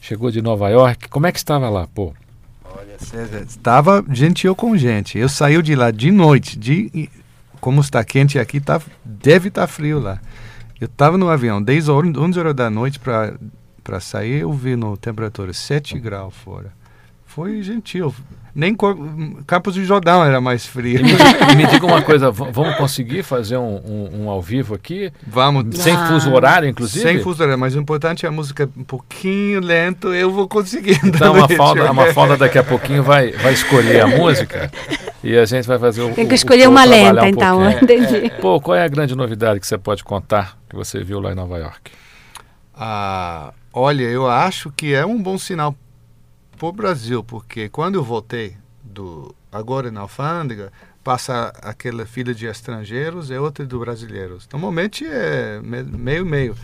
Chegou 0.02 0.32
de 0.32 0.42
Nova 0.42 0.68
York. 0.70 1.10
Como 1.10 1.28
é 1.28 1.32
que 1.32 1.38
estava 1.38 1.70
lá, 1.70 1.86
Paul? 1.94 2.16
Olha, 2.76 2.98
César, 2.98 3.46
estava 3.48 4.04
gentil 4.10 4.56
com 4.56 4.76
gente. 4.76 5.16
Eu 5.20 5.30
saí 5.30 5.62
de 5.62 5.76
lá 5.76 5.92
de 5.92 6.10
noite, 6.10 6.58
de 6.58 7.08
como 7.62 7.82
está 7.82 8.04
quente 8.04 8.40
aqui, 8.40 8.60
tá, 8.60 8.82
deve 9.06 9.50
estar 9.50 9.68
frio 9.68 10.00
lá. 10.00 10.20
Eu 10.82 10.88
estava 10.88 11.20
no 11.20 11.30
avião, 11.30 11.62
10 11.62 11.88
horas, 11.88 12.18
11 12.18 12.40
horas 12.40 12.56
da 12.56 12.68
noite 12.68 12.98
para 12.98 13.36
para 13.86 14.00
sair, 14.00 14.42
eu 14.42 14.52
vi 14.52 14.76
no 14.76 14.98
temperatura 14.98 15.54
7 15.54 15.98
graus 16.00 16.34
fora. 16.36 16.74
Foi 17.28 17.62
gentil. 17.62 18.14
Nem 18.54 18.74
Campos 19.46 19.76
do 19.76 19.84
Jordão 19.84 20.24
era 20.24 20.40
mais 20.40 20.66
frio. 20.66 21.04
me, 21.04 21.12
diga- 21.12 21.52
e 21.52 21.56
me 21.58 21.68
diga 21.68 21.86
uma 21.86 22.02
coisa, 22.02 22.32
vamos 22.32 22.76
conseguir 22.78 23.22
fazer 23.24 23.58
um, 23.58 23.76
um- 23.86 24.24
um 24.24 24.30
ao 24.30 24.42
vivo 24.42 24.74
aqui? 24.74 25.12
Vamos. 25.28 25.78
Sem 25.78 25.94
Ah. 25.94 26.08
fuso 26.08 26.32
horário, 26.34 26.68
inclusive? 26.70 27.04
Sem 27.04 27.22
fuso 27.22 27.44
horário, 27.44 27.60
mas 27.60 27.76
o 27.76 27.80
importante 27.80 28.26
é 28.26 28.30
a 28.30 28.32
música 28.32 28.70
um 28.78 28.84
pouquinho 28.86 29.60
lento, 29.60 30.14
eu 30.14 30.32
vou 30.32 30.48
conseguir. 30.48 30.98
Então 31.04 31.36
a 31.36 31.40
Mafalda, 31.42 31.90
a 31.90 31.94
Mafalda 31.94 32.38
daqui 32.38 32.58
a 32.58 32.64
pouquinho 32.64 33.04
vai, 33.04 33.32
vai 33.34 33.52
escolher 33.54 34.00
a 34.02 34.08
música 34.08 34.72
e 35.22 35.38
a 35.38 35.44
gente 35.46 35.68
vai 35.68 35.78
fazer 35.78 36.02
o 36.04 36.14
Tem 36.14 36.24
o- 36.24 36.28
que 36.30 36.34
o 36.34 36.36
escolher 36.36 36.64
Paul 36.64 36.72
uma 36.76 36.84
trabalhar 36.88 37.12
lenta, 37.12 37.26
um 37.26 37.28
então, 37.28 37.70
entendi. 37.84 38.32
Pô, 38.40 38.62
qual 38.62 38.78
é 38.78 38.84
a 38.84 38.88
grande 38.88 39.14
novidade 39.14 39.60
que 39.60 39.68
você 39.68 39.78
pode 39.78 40.04
contar 40.06 40.58
que 40.70 40.76
você 40.76 41.04
viu 41.04 41.20
lá 41.20 41.34
em 41.34 41.36
Nova 41.36 41.58
York? 41.58 41.92
Ah, 42.74 43.54
olha, 43.76 44.04
eu 44.04 44.28
acho 44.28 44.72
que 44.72 44.94
é 44.94 45.06
um 45.06 45.22
bom 45.22 45.38
sinal 45.38 45.76
para 46.58 46.68
o 46.68 46.72
Brasil, 46.72 47.24
porque 47.24 47.68
quando 47.70 47.96
eu 47.96 48.04
voltei 48.04 48.56
do 48.82 49.36
agora 49.52 49.92
na 49.92 50.02
alfândega, 50.02 50.72
passa 51.04 51.54
aquela 51.62 52.06
fila 52.06 52.34
de 52.34 52.46
estrangeiros 52.48 53.30
e 53.30 53.38
outra 53.38 53.66
de 53.66 53.78
brasileiros. 53.78 54.48
Normalmente 54.52 55.06
é 55.06 55.60
me- 55.62 55.84
meio 55.84 56.26
meio. 56.26 56.56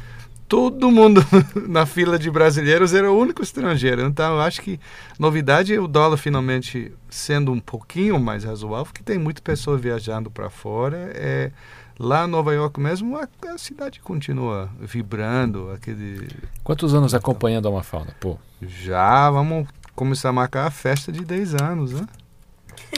Todo 0.51 0.91
mundo 0.91 1.25
na 1.65 1.85
fila 1.85 2.19
de 2.19 2.29
brasileiros 2.29 2.93
era 2.93 3.09
o 3.09 3.17
único 3.17 3.41
estrangeiro. 3.41 4.01
Então, 4.01 4.33
eu 4.33 4.41
acho 4.41 4.61
que 4.61 4.77
novidade 5.17 5.73
é 5.73 5.79
o 5.79 5.87
dólar 5.87 6.17
finalmente 6.17 6.91
sendo 7.09 7.53
um 7.53 7.59
pouquinho 7.61 8.19
mais 8.19 8.43
razoável, 8.43 8.83
porque 8.83 9.01
tem 9.01 9.17
muita 9.17 9.41
pessoa 9.41 9.77
viajando 9.77 10.29
para 10.29 10.49
fora. 10.49 11.09
É, 11.15 11.51
lá 11.97 12.25
em 12.25 12.27
Nova 12.27 12.53
York 12.53 12.81
mesmo, 12.81 13.15
a, 13.15 13.29
a, 13.47 13.57
cidade 13.57 14.01
continua 14.01 14.69
vibrando. 14.77 15.71
Aquele... 15.71 16.27
Quantos 16.65 16.93
anos 16.93 17.13
acompanhando 17.13 17.69
a 17.69 17.71
Mafalda? 17.71 18.13
Pô. 18.19 18.37
Já, 18.61 19.31
vamos 19.31 19.69
começar 19.95 20.27
a 20.29 20.33
marcar 20.33 20.67
a 20.67 20.71
festa 20.71 21.13
de 21.13 21.23
10 21.23 21.61
anos, 21.61 21.93
né? 21.93 22.05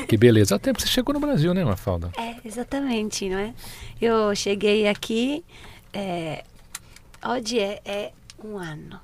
Que 0.08 0.18
beleza. 0.18 0.56
Até 0.56 0.74
você 0.74 0.88
chegou 0.88 1.14
no 1.14 1.20
Brasil, 1.20 1.54
né, 1.54 1.64
Mafalda? 1.64 2.10
É, 2.18 2.36
exatamente, 2.44 3.30
não 3.30 3.38
é? 3.38 3.54
Eu 4.02 4.36
cheguei 4.36 4.88
aqui... 4.88 5.46
É, 5.96 6.44
Hoje 7.26 7.60
é, 7.60 7.82
é 7.86 8.12
um 8.44 8.58
ano. 8.58 9.00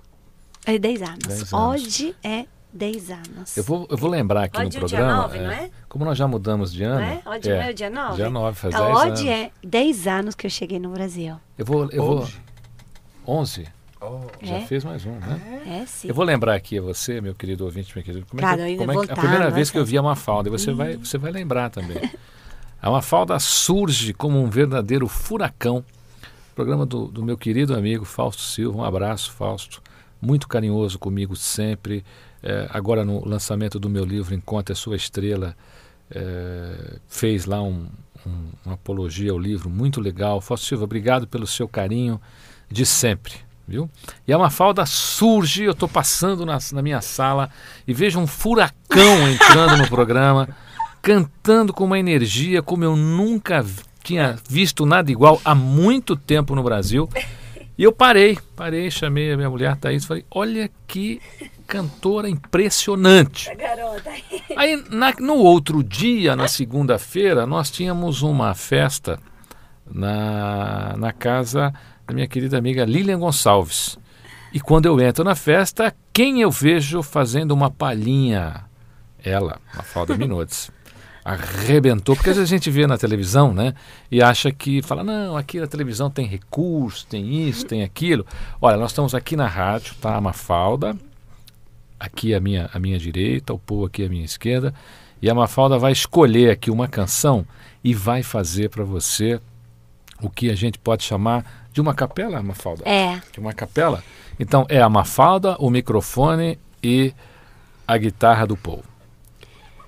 É 0.66 0.78
10 0.78 1.02
anos. 1.02 1.18
Dez 1.26 1.54
anos. 1.54 1.54
Hoje 1.86 2.16
é 2.24 2.46
10 2.74 3.12
anos. 3.12 3.58
Eu 3.58 3.64
vou, 3.64 3.88
eu 3.90 3.98
vou 3.98 4.10
lembrar 4.10 4.44
aqui 4.44 4.58
Hoje 4.60 4.78
no 4.78 4.84
é 4.84 4.86
o 4.86 4.88
dia 4.88 4.98
programa. 5.00 5.22
nove, 5.24 5.40
não 5.40 5.52
é? 5.52 5.70
Como 5.88 6.06
nós 6.06 6.18
já 6.18 6.28
mudamos 6.28 6.72
de 6.74 6.84
Não 6.84 6.92
ano. 6.94 7.02
é? 7.02 7.22
Hoje 7.26 7.50
não 7.50 7.56
é 7.62 7.70
o 7.70 7.74
dia 7.74 7.90
9? 7.90 8.16
Dia 8.16 8.30
9, 8.30 8.58
faz 8.60 8.74
então, 8.76 8.86
10 8.94 8.98
hoje 8.98 9.30
anos. 9.30 9.46
é 9.46 9.52
10 9.68 10.08
anos 10.08 10.36
que 10.36 10.46
eu 10.46 10.50
cheguei 10.52 10.80
no 10.80 10.90
Brasil. 10.90 11.36
Eu 11.58 11.66
vou. 11.66 11.90
Eu 11.92 12.04
vou 12.06 12.20
Hoje? 12.22 12.38
11? 13.28 13.68
Já 14.42 14.56
É? 14.56 14.62
fez 14.62 14.84
mais 14.86 15.06
um, 15.06 15.12
né? 15.12 15.82
É, 15.82 15.86
sim. 15.86 16.08
Eu 16.08 16.14
vou 16.16 16.24
lembrar 16.24 16.56
aqui 16.56 16.78
a 16.78 16.82
você, 16.82 17.20
meu 17.20 17.36
querido 17.36 17.66
ouvinte, 17.66 17.92
meu 17.96 18.04
querido. 18.04 18.26
Como 18.26 18.40
é 18.40 18.44
Claro, 18.44 18.58
que, 18.58 18.64
ainda 18.64 18.78
como 18.80 18.92
é 18.92 18.94
que- 18.94 19.00
a 19.00 19.08
voltava, 19.16 19.22
primeira 19.28 19.52
vez 19.52 19.70
que 19.70 19.78
eu 19.78 19.84
vi 19.86 19.98
a 19.98 20.02
Mafalda, 20.02 20.48
e 20.48 20.52
você 20.52 20.72
vai, 20.72 20.96
você 20.96 21.18
vai 21.18 21.32
lembrar 21.32 21.70
também. 21.70 21.98
A 22.82 22.90
Mafalda 22.90 23.38
surge 23.40 24.14
como 24.14 24.42
um 24.42 24.50
verdadeiro 24.50 25.08
furacão. 25.08 25.84
Programa 26.60 26.86
do, 26.86 27.06
do 27.08 27.24
meu 27.24 27.38
querido 27.38 27.74
amigo 27.74 28.04
Fausto 28.04 28.42
Silva. 28.42 28.80
Um 28.80 28.84
abraço, 28.84 29.32
Fausto. 29.32 29.82
Muito 30.22 30.46
carinhoso 30.46 31.00
comigo 31.00 31.34
sempre. 31.34 32.04
É, 32.44 32.68
agora 32.74 33.06
no 33.06 33.26
lançamento 33.26 33.80
do 33.80 33.88
meu 33.90 34.04
livro 34.04 34.36
Encontre 34.36 34.74
a 34.74 34.76
Sua 34.76 34.98
Estrela, 34.98 35.56
é, 36.12 36.98
fez 37.08 37.46
lá 37.46 37.62
um, 37.62 37.88
um- 38.28 38.50
uma 38.66 38.74
apologia 38.74 39.32
ao 39.32 39.40
livro 39.40 39.70
muito 39.70 40.02
legal. 40.02 40.42
Fausto 40.42 40.66
Silva, 40.66 40.84
obrigado 40.84 41.26
pelo 41.30 41.48
seu 41.48 41.66
carinho 41.66 42.20
de 42.70 42.86
sempre. 42.86 43.36
Viu? 43.66 43.90
E 44.28 44.34
a 44.34 44.38
Mafalda 44.38 44.86
surge, 44.86 45.64
eu 45.64 45.72
estou 45.72 45.88
passando 45.88 46.46
na, 46.46 46.58
na 46.74 46.82
minha 46.82 47.00
sala 47.00 47.50
e 47.88 47.94
vejo 47.94 48.20
um 48.20 48.28
furacão 48.28 49.30
entrando 49.30 49.78
no 49.78 49.88
programa, 49.88 50.50
cantando 51.02 51.72
com 51.72 51.86
uma 51.86 51.98
energia 51.98 52.62
como 52.62 52.84
eu 52.84 52.98
nunca 52.98 53.66
tinha 54.10 54.38
visto 54.50 54.86
nada 54.86 55.12
igual 55.12 55.40
há 55.46 55.54
muito 55.54 56.16
tempo 56.16 56.56
no 56.56 56.64
Brasil. 56.64 57.08
E 57.78 57.84
eu 57.84 57.92
parei, 57.94 58.38
parei, 58.56 58.90
chamei 58.92 59.32
a 59.32 59.38
minha 59.38 59.50
mulher 59.50 59.76
Thaís 59.78 60.04
e 60.04 60.08
falei: 60.08 60.26
Olha 60.32 60.70
que 60.88 61.22
cantora 61.68 62.28
impressionante. 62.28 63.50
Aí 64.58 64.84
na- 64.90 65.14
no 65.20 65.36
outro 65.36 65.84
dia, 65.84 66.36
na 66.36 66.48
segunda-feira, 66.48 67.46
nós 67.46 67.70
tínhamos 67.70 68.22
uma 68.24 68.54
festa 68.56 69.20
na, 69.90 70.96
na 70.98 71.12
casa 71.14 71.74
da 72.08 72.14
minha 72.14 72.28
querida 72.28 72.58
amiga 72.58 72.84
Lilian 72.86 73.20
Gonçalves. 73.20 73.98
E 74.52 74.60
quando 74.60 74.88
eu 74.88 75.00
entro 75.00 75.24
na 75.24 75.36
festa, 75.36 75.96
quem 76.12 76.42
eu 76.42 76.50
vejo 76.50 77.04
fazendo 77.04 77.52
uma 77.52 77.70
palhinha? 77.70 78.66
Ela, 79.24 79.60
Mafalda 79.76 80.18
Minutos. 80.18 80.72
Arrebentou, 81.30 82.16
porque 82.16 82.32
às 82.32 82.38
vezes 82.38 82.52
a 82.52 82.56
gente 82.56 82.72
vê 82.72 82.88
na 82.88 82.98
televisão, 82.98 83.54
né? 83.54 83.76
E 84.10 84.20
acha 84.20 84.52
que, 84.52 84.82
fala, 84.82 85.04
não, 85.04 85.38
aqui 85.38 85.60
na 85.60 85.68
televisão 85.68 86.10
tem 86.10 86.26
recurso, 86.26 87.06
tem 87.06 87.48
isso, 87.48 87.68
tem 87.68 87.84
aquilo. 87.84 88.26
Olha, 88.60 88.78
nós 88.78 88.90
estamos 88.90 89.14
aqui 89.14 89.36
na 89.36 89.46
rádio, 89.46 89.94
tá? 90.02 90.16
A 90.16 90.22
Mafalda, 90.22 90.98
aqui 92.00 92.34
a 92.34 92.40
minha, 92.40 92.68
a 92.74 92.80
minha 92.80 92.98
direita, 92.98 93.54
o 93.54 93.60
Pô 93.60 93.86
aqui 93.86 94.04
à 94.04 94.10
minha 94.10 94.26
esquerda, 94.26 94.74
e 95.22 95.30
a 95.30 95.36
Mafalda 95.36 95.78
vai 95.78 95.92
escolher 95.92 96.50
aqui 96.50 96.72
uma 96.72 96.88
canção 96.88 97.46
e 97.84 97.94
vai 97.94 98.24
fazer 98.24 98.70
para 98.70 98.84
você 98.84 99.40
o 100.24 100.32
que 100.32 100.50
a 100.50 100.56
gente 100.56 100.80
pode 100.80 101.04
chamar 101.04 101.68
de 101.72 101.80
uma 101.80 101.94
capela, 101.94 102.42
Mafalda? 102.42 102.90
É, 102.90 103.22
De 103.32 103.40
uma 103.40 103.54
capela? 103.54 104.04
Então 104.40 104.66
é 104.68 104.82
a 104.82 104.90
Mafalda, 104.90 105.56
o 105.60 105.70
microfone 105.70 106.58
e 106.82 107.14
a 107.88 107.96
guitarra 108.00 108.48
do 108.48 108.58
Paul. 108.58 108.84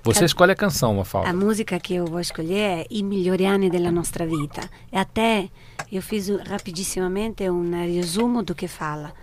Você 0.04 0.24
escolhe 0.24 0.50
a 0.50 0.56
canção, 0.56 0.94
Mafalda. 0.94 1.30
a 1.30 1.32
música 1.32 1.78
que 1.78 1.94
eu 1.94 2.06
vou 2.06 2.18
escolher 2.18 2.80
é 2.80 2.86
I 2.90 3.04
migliori 3.04 3.70
della 3.70 3.92
nostra 3.92 4.26
vita. 4.26 4.68
E 4.90 4.96
até 4.96 5.48
eu 5.92 6.02
fiz 6.02 6.28
rapidissimamente 6.28 7.48
um 7.48 7.70
resumo 7.70 8.42
do 8.42 8.52
que 8.52 8.66
fala. 8.66 9.14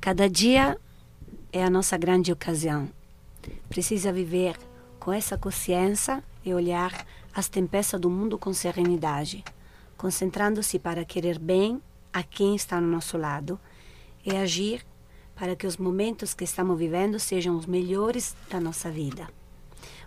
Cada 0.00 0.30
dia 0.30 0.78
é 1.52 1.62
a 1.62 1.68
nossa 1.68 1.98
grande 1.98 2.32
ocasião. 2.32 2.88
Precisa 3.68 4.10
viver 4.10 4.56
com 4.98 5.12
essa 5.12 5.36
consciência 5.36 6.24
e 6.42 6.54
olhar 6.54 7.06
as 7.34 7.48
tempestades 7.48 8.00
do 8.00 8.08
mundo 8.08 8.38
com 8.38 8.54
serenidade, 8.54 9.44
concentrando-se 9.98 10.78
para 10.78 11.04
querer 11.04 11.38
bem 11.38 11.78
a 12.10 12.22
quem 12.22 12.56
está 12.56 12.76
ao 12.76 12.82
nosso 12.82 13.18
lado 13.18 13.60
e 14.24 14.34
agir 14.34 14.82
para 15.36 15.54
que 15.54 15.66
os 15.66 15.76
momentos 15.76 16.32
que 16.32 16.44
estamos 16.44 16.78
vivendo 16.78 17.18
sejam 17.18 17.54
os 17.56 17.66
melhores 17.66 18.34
da 18.48 18.58
nossa 18.58 18.90
vida. 18.90 19.28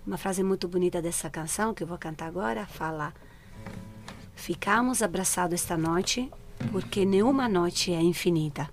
Uma 0.05 0.17
frase 0.17 0.43
muito 0.43 0.67
bonita 0.67 1.01
dessa 1.01 1.31
canção 1.31 1.73
que 1.73 1.81
eu 1.81 1.87
vou 1.87 1.97
cantar 1.97 2.27
agora 2.27 2.67
fala: 2.67 3.11
Ficamos 4.35 5.01
abraçados 5.01 5.55
esta 5.55 5.75
noite 5.75 6.29
porque 6.71 7.03
nenhuma 7.03 7.49
noite 7.49 7.91
é 7.91 8.01
infinita. 8.01 8.69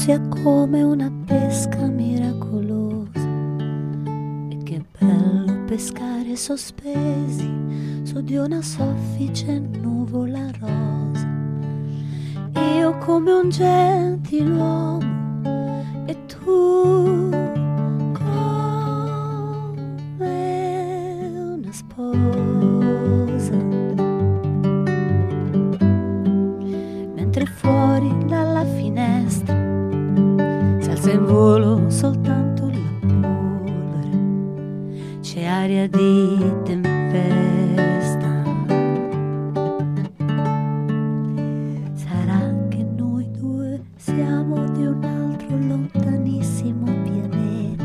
Sia 0.00 0.18
come 0.42 0.82
una 0.82 1.12
pesca 1.26 1.86
miracolosa 1.86 3.20
e 4.48 4.56
che 4.62 4.82
bello 4.98 5.64
pescare 5.66 6.36
sospesi 6.36 8.00
su 8.04 8.22
di 8.22 8.36
una 8.36 8.62
soffice 8.62 9.58
nuvola 9.58 10.50
rosa. 10.58 11.28
Io 12.78 12.96
come 12.96 13.30
un 13.30 13.50
gentiluomo 13.50 15.04
e 16.06 16.16
tu 16.24 17.09
alza 31.10 31.12
in 31.12 31.24
volo 31.24 31.90
soltanto 31.90 32.68
la 32.68 32.78
polvere, 33.00 34.18
c'è 35.20 35.44
aria 35.44 35.88
di 35.88 36.38
tempesta. 36.64 38.28
Sarà 41.94 42.54
che 42.68 42.86
noi 42.96 43.28
due 43.32 43.82
siamo 43.96 44.68
di 44.70 44.86
un 44.86 45.04
altro 45.04 45.56
lontanissimo 45.56 46.84
pianeta. 47.02 47.84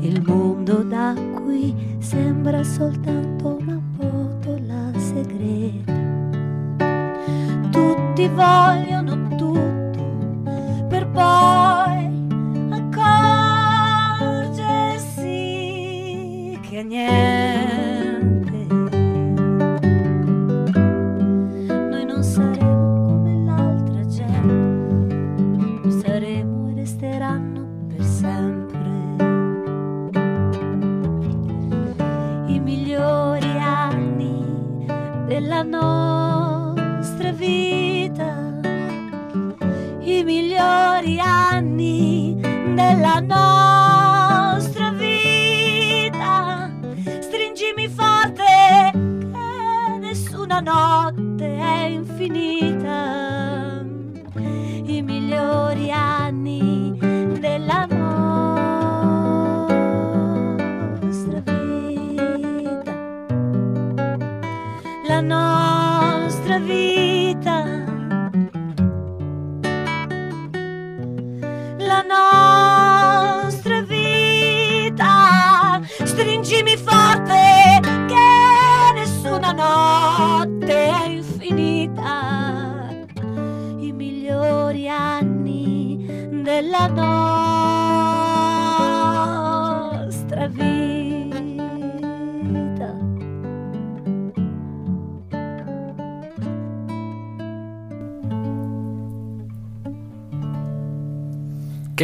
Il 0.00 0.22
mondo 0.24 0.82
da 0.82 1.14
qui 1.42 1.74
sembra 1.98 2.62
soltanto 2.62 3.58
una 3.60 3.80
botola 3.96 4.92
segreta 4.96 6.02
tutti 7.70 8.28
vogliono 8.28 8.73
nostra 66.44 66.58
vita. 66.58 67.64
La 71.78 72.04
nostra 72.06 73.80
vita, 73.82 75.80
stringimi 76.04 76.76
forte 76.76 77.80
che 77.80 78.92
nessuna 78.94 79.52
notte 79.52 80.88
è 80.88 81.06
infinita. 81.08 82.88
I 83.78 83.92
migliori 83.92 84.86
anni 84.88 86.04
della 86.42 86.88
nostra 86.88 87.33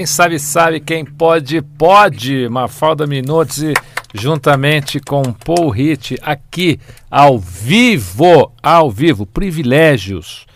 Quem 0.01 0.07
sabe, 0.07 0.39
sabe. 0.39 0.81
Quem 0.81 1.05
pode, 1.05 1.61
pode. 1.61 2.49
Mafalda 2.49 3.07
Minozzi, 3.07 3.75
juntamente 4.15 4.99
com 4.99 5.23
Paul 5.31 5.69
Hit, 5.69 6.17
aqui, 6.23 6.81
ao 7.11 7.39
vivo. 7.39 8.51
Ao 8.63 8.91
vivo. 8.91 9.27
Privilégios 9.27 10.47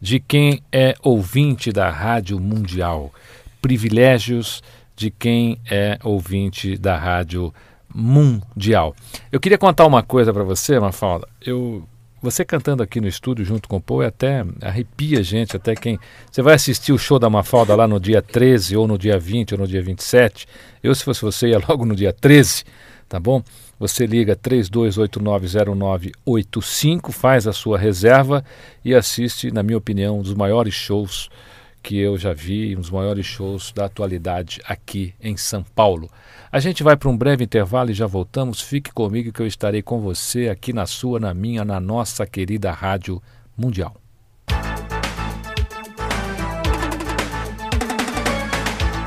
de 0.00 0.18
quem 0.18 0.62
é 0.72 0.94
ouvinte 1.02 1.70
da 1.70 1.90
Rádio 1.90 2.40
Mundial. 2.40 3.12
Privilégios 3.60 4.62
de 4.96 5.10
quem 5.10 5.58
é 5.70 5.98
ouvinte 6.02 6.78
da 6.78 6.96
Rádio 6.96 7.52
Mundial. 7.94 8.96
Eu 9.30 9.38
queria 9.38 9.58
contar 9.58 9.84
uma 9.84 10.02
coisa 10.02 10.32
para 10.32 10.44
você, 10.44 10.80
Mafalda. 10.80 11.28
Eu 11.44 11.86
você 12.24 12.44
cantando 12.44 12.82
aqui 12.82 13.00
no 13.02 13.06
estúdio 13.06 13.44
junto 13.44 13.68
com 13.68 13.76
o 13.76 13.80
Paul 13.80 14.02
é 14.02 14.06
até 14.06 14.46
arrepia 14.62 15.22
gente, 15.22 15.54
até 15.56 15.74
quem. 15.74 15.98
Você 16.30 16.40
vai 16.40 16.54
assistir 16.54 16.90
o 16.90 16.98
show 16.98 17.18
da 17.18 17.28
Mafalda 17.28 17.76
lá 17.76 17.86
no 17.86 18.00
dia 18.00 18.22
13, 18.22 18.78
ou 18.78 18.88
no 18.88 18.96
dia 18.96 19.18
20, 19.18 19.52
ou 19.52 19.60
no 19.60 19.66
dia 19.66 19.82
27. 19.82 20.48
Eu, 20.82 20.94
se 20.94 21.04
fosse 21.04 21.20
você, 21.20 21.48
ia 21.48 21.60
logo 21.68 21.84
no 21.84 21.94
dia 21.94 22.14
13, 22.14 22.64
tá 23.10 23.20
bom? 23.20 23.42
Você 23.78 24.06
liga 24.06 24.34
32890985, 24.36 27.12
faz 27.12 27.46
a 27.46 27.52
sua 27.52 27.76
reserva 27.76 28.42
e 28.82 28.94
assiste, 28.94 29.50
na 29.50 29.62
minha 29.62 29.76
opinião, 29.76 30.20
um 30.20 30.22
dos 30.22 30.32
maiores 30.32 30.72
shows 30.72 31.28
que 31.84 31.98
eu 31.98 32.16
já 32.16 32.32
vi, 32.32 32.74
um 32.74 32.80
dos 32.80 32.88
maiores 32.88 33.26
shows 33.26 33.70
da 33.70 33.84
atualidade 33.84 34.58
aqui 34.66 35.12
em 35.20 35.36
São 35.36 35.62
Paulo. 35.62 36.10
A 36.50 36.58
gente 36.58 36.82
vai 36.82 36.96
para 36.96 37.10
um 37.10 37.16
breve 37.16 37.44
intervalo 37.44 37.90
e 37.90 37.94
já 37.94 38.06
voltamos. 38.06 38.62
Fique 38.62 38.90
comigo 38.90 39.30
que 39.30 39.42
eu 39.42 39.46
estarei 39.46 39.82
com 39.82 40.00
você 40.00 40.48
aqui 40.48 40.72
na 40.72 40.86
sua, 40.86 41.20
na 41.20 41.34
minha, 41.34 41.62
na 41.62 41.78
nossa 41.78 42.26
querida 42.26 42.72
Rádio 42.72 43.22
Mundial. 43.54 43.94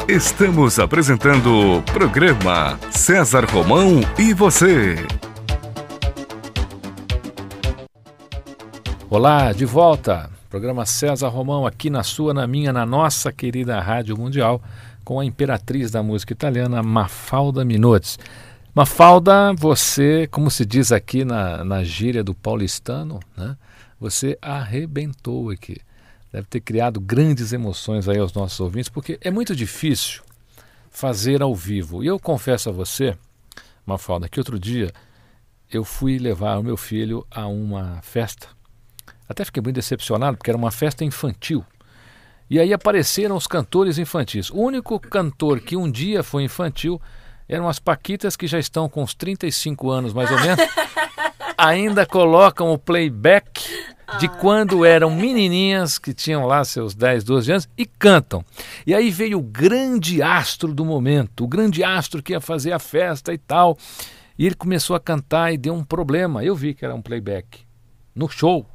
Estamos 0.07 0.77
apresentando 0.77 1.79
o 1.79 1.81
programa 1.81 2.79
César 2.91 3.43
Romão 3.45 4.01
e 4.19 4.35
você. 4.35 4.95
Olá, 9.09 9.51
de 9.51 9.65
volta. 9.65 10.36
Programa 10.49 10.85
César 10.85 11.27
Romão 11.27 11.67
aqui 11.67 11.89
na 11.89 12.03
sua, 12.03 12.33
na 12.33 12.47
minha, 12.47 12.71
na 12.71 12.85
nossa 12.85 13.33
querida 13.33 13.81
Rádio 13.81 14.17
Mundial, 14.17 14.61
com 15.03 15.19
a 15.19 15.25
imperatriz 15.25 15.91
da 15.91 16.01
música 16.01 16.31
italiana, 16.31 16.81
Mafalda 16.81 17.65
Minozzi. 17.65 18.17
Mafalda, 18.73 19.51
você, 19.53 20.25
como 20.31 20.49
se 20.49 20.65
diz 20.65 20.93
aqui 20.93 21.25
na, 21.25 21.65
na 21.65 21.83
gíria 21.83 22.23
do 22.23 22.33
paulistano, 22.33 23.19
né? 23.35 23.57
você 23.99 24.37
arrebentou 24.41 25.49
aqui. 25.49 25.81
Deve 26.31 26.47
ter 26.47 26.61
criado 26.61 27.01
grandes 27.01 27.51
emoções 27.51 28.07
aí 28.07 28.17
aos 28.17 28.31
nossos 28.31 28.59
ouvintes, 28.61 28.89
porque 28.89 29.17
é 29.21 29.29
muito 29.29 29.53
difícil 29.53 30.23
fazer 30.89 31.41
ao 31.41 31.53
vivo. 31.53 32.05
E 32.05 32.07
eu 32.07 32.17
confesso 32.17 32.69
a 32.69 32.71
você, 32.71 33.17
Mafalda, 33.85 34.29
que 34.29 34.39
outro 34.39 34.57
dia 34.57 34.93
eu 35.69 35.83
fui 35.83 36.17
levar 36.17 36.57
o 36.57 36.63
meu 36.63 36.77
filho 36.77 37.27
a 37.29 37.47
uma 37.47 37.99
festa 38.01 38.56
até 39.27 39.43
fiquei 39.43 39.61
muito 39.61 39.75
decepcionado, 39.75 40.37
porque 40.37 40.49
era 40.49 40.57
uma 40.57 40.71
festa 40.71 41.03
infantil. 41.03 41.65
E 42.49 42.59
aí 42.59 42.71
apareceram 42.71 43.35
os 43.35 43.45
cantores 43.45 43.97
infantis. 43.97 44.49
O 44.49 44.57
único 44.57 44.99
cantor 44.99 45.59
que 45.59 45.75
um 45.75 45.89
dia 45.91 46.23
foi 46.23 46.43
infantil 46.43 47.01
eram 47.47 47.67
as 47.67 47.79
Paquitas, 47.79 48.35
que 48.35 48.47
já 48.47 48.59
estão 48.59 48.87
com 48.87 49.03
uns 49.03 49.13
35 49.13 49.89
anos 49.89 50.13
mais 50.13 50.31
ou 50.31 50.39
menos. 50.39 50.59
Ainda 51.57 52.05
colocam 52.05 52.71
o 52.71 52.77
playback 52.77 53.65
de 54.19 54.29
quando 54.29 54.85
eram 54.85 55.11
menininhas, 55.11 55.99
que 55.99 56.13
tinham 56.13 56.45
lá 56.45 56.63
seus 56.63 56.95
10, 56.95 57.23
12 57.23 57.51
anos, 57.51 57.69
e 57.77 57.85
cantam. 57.85 58.45
E 58.85 58.93
aí 58.93 59.11
veio 59.11 59.39
o 59.39 59.43
grande 59.43 60.21
astro 60.21 60.73
do 60.73 60.85
momento, 60.85 61.43
o 61.43 61.47
grande 61.47 61.83
astro 61.83 62.23
que 62.23 62.31
ia 62.31 62.39
fazer 62.39 62.71
a 62.71 62.79
festa 62.79 63.33
e 63.33 63.37
tal. 63.37 63.77
E 64.37 64.45
ele 64.45 64.55
começou 64.55 64.95
a 64.95 64.99
cantar 64.99 65.51
e 65.51 65.57
deu 65.57 65.73
um 65.73 65.83
problema. 65.83 66.43
Eu 66.43 66.55
vi 66.55 66.73
que 66.73 66.85
era 66.85 66.95
um 66.95 67.01
playback. 67.01 67.61
No 68.15 68.29
show, 68.29 68.65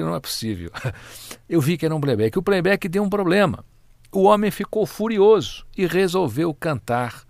não 0.00 0.14
é 0.14 0.20
possível. 0.20 0.70
Eu 1.48 1.60
vi 1.60 1.76
que 1.76 1.84
era 1.84 1.94
um 1.94 2.00
playback. 2.00 2.38
O 2.38 2.42
playback 2.42 2.88
deu 2.88 3.02
um 3.02 3.10
problema. 3.10 3.64
O 4.10 4.24
homem 4.24 4.50
ficou 4.50 4.84
furioso 4.86 5.64
e 5.76 5.86
resolveu 5.86 6.52
cantar 6.52 7.24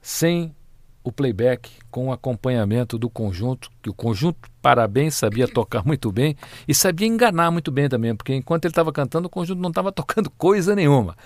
sem 0.00 0.54
o 1.02 1.12
playback, 1.12 1.70
com 1.90 2.08
o 2.08 2.12
acompanhamento 2.12 2.98
do 2.98 3.08
conjunto, 3.08 3.70
que 3.82 3.88
o 3.88 3.94
conjunto, 3.94 4.50
parabéns, 4.60 5.14
sabia 5.14 5.48
tocar 5.48 5.84
muito 5.84 6.12
bem 6.12 6.36
e 6.66 6.74
sabia 6.74 7.06
enganar 7.06 7.50
muito 7.50 7.70
bem 7.70 7.88
também, 7.88 8.14
porque 8.14 8.34
enquanto 8.34 8.66
ele 8.66 8.72
estava 8.72 8.92
cantando, 8.92 9.26
o 9.26 9.30
conjunto 9.30 9.60
não 9.60 9.70
estava 9.70 9.90
tocando 9.92 10.30
coisa 10.30 10.74
nenhuma. 10.74 11.16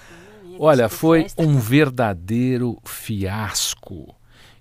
Olha, 0.59 0.89
foi 0.89 1.27
um 1.37 1.59
verdadeiro 1.59 2.79
fiasco. 2.85 4.15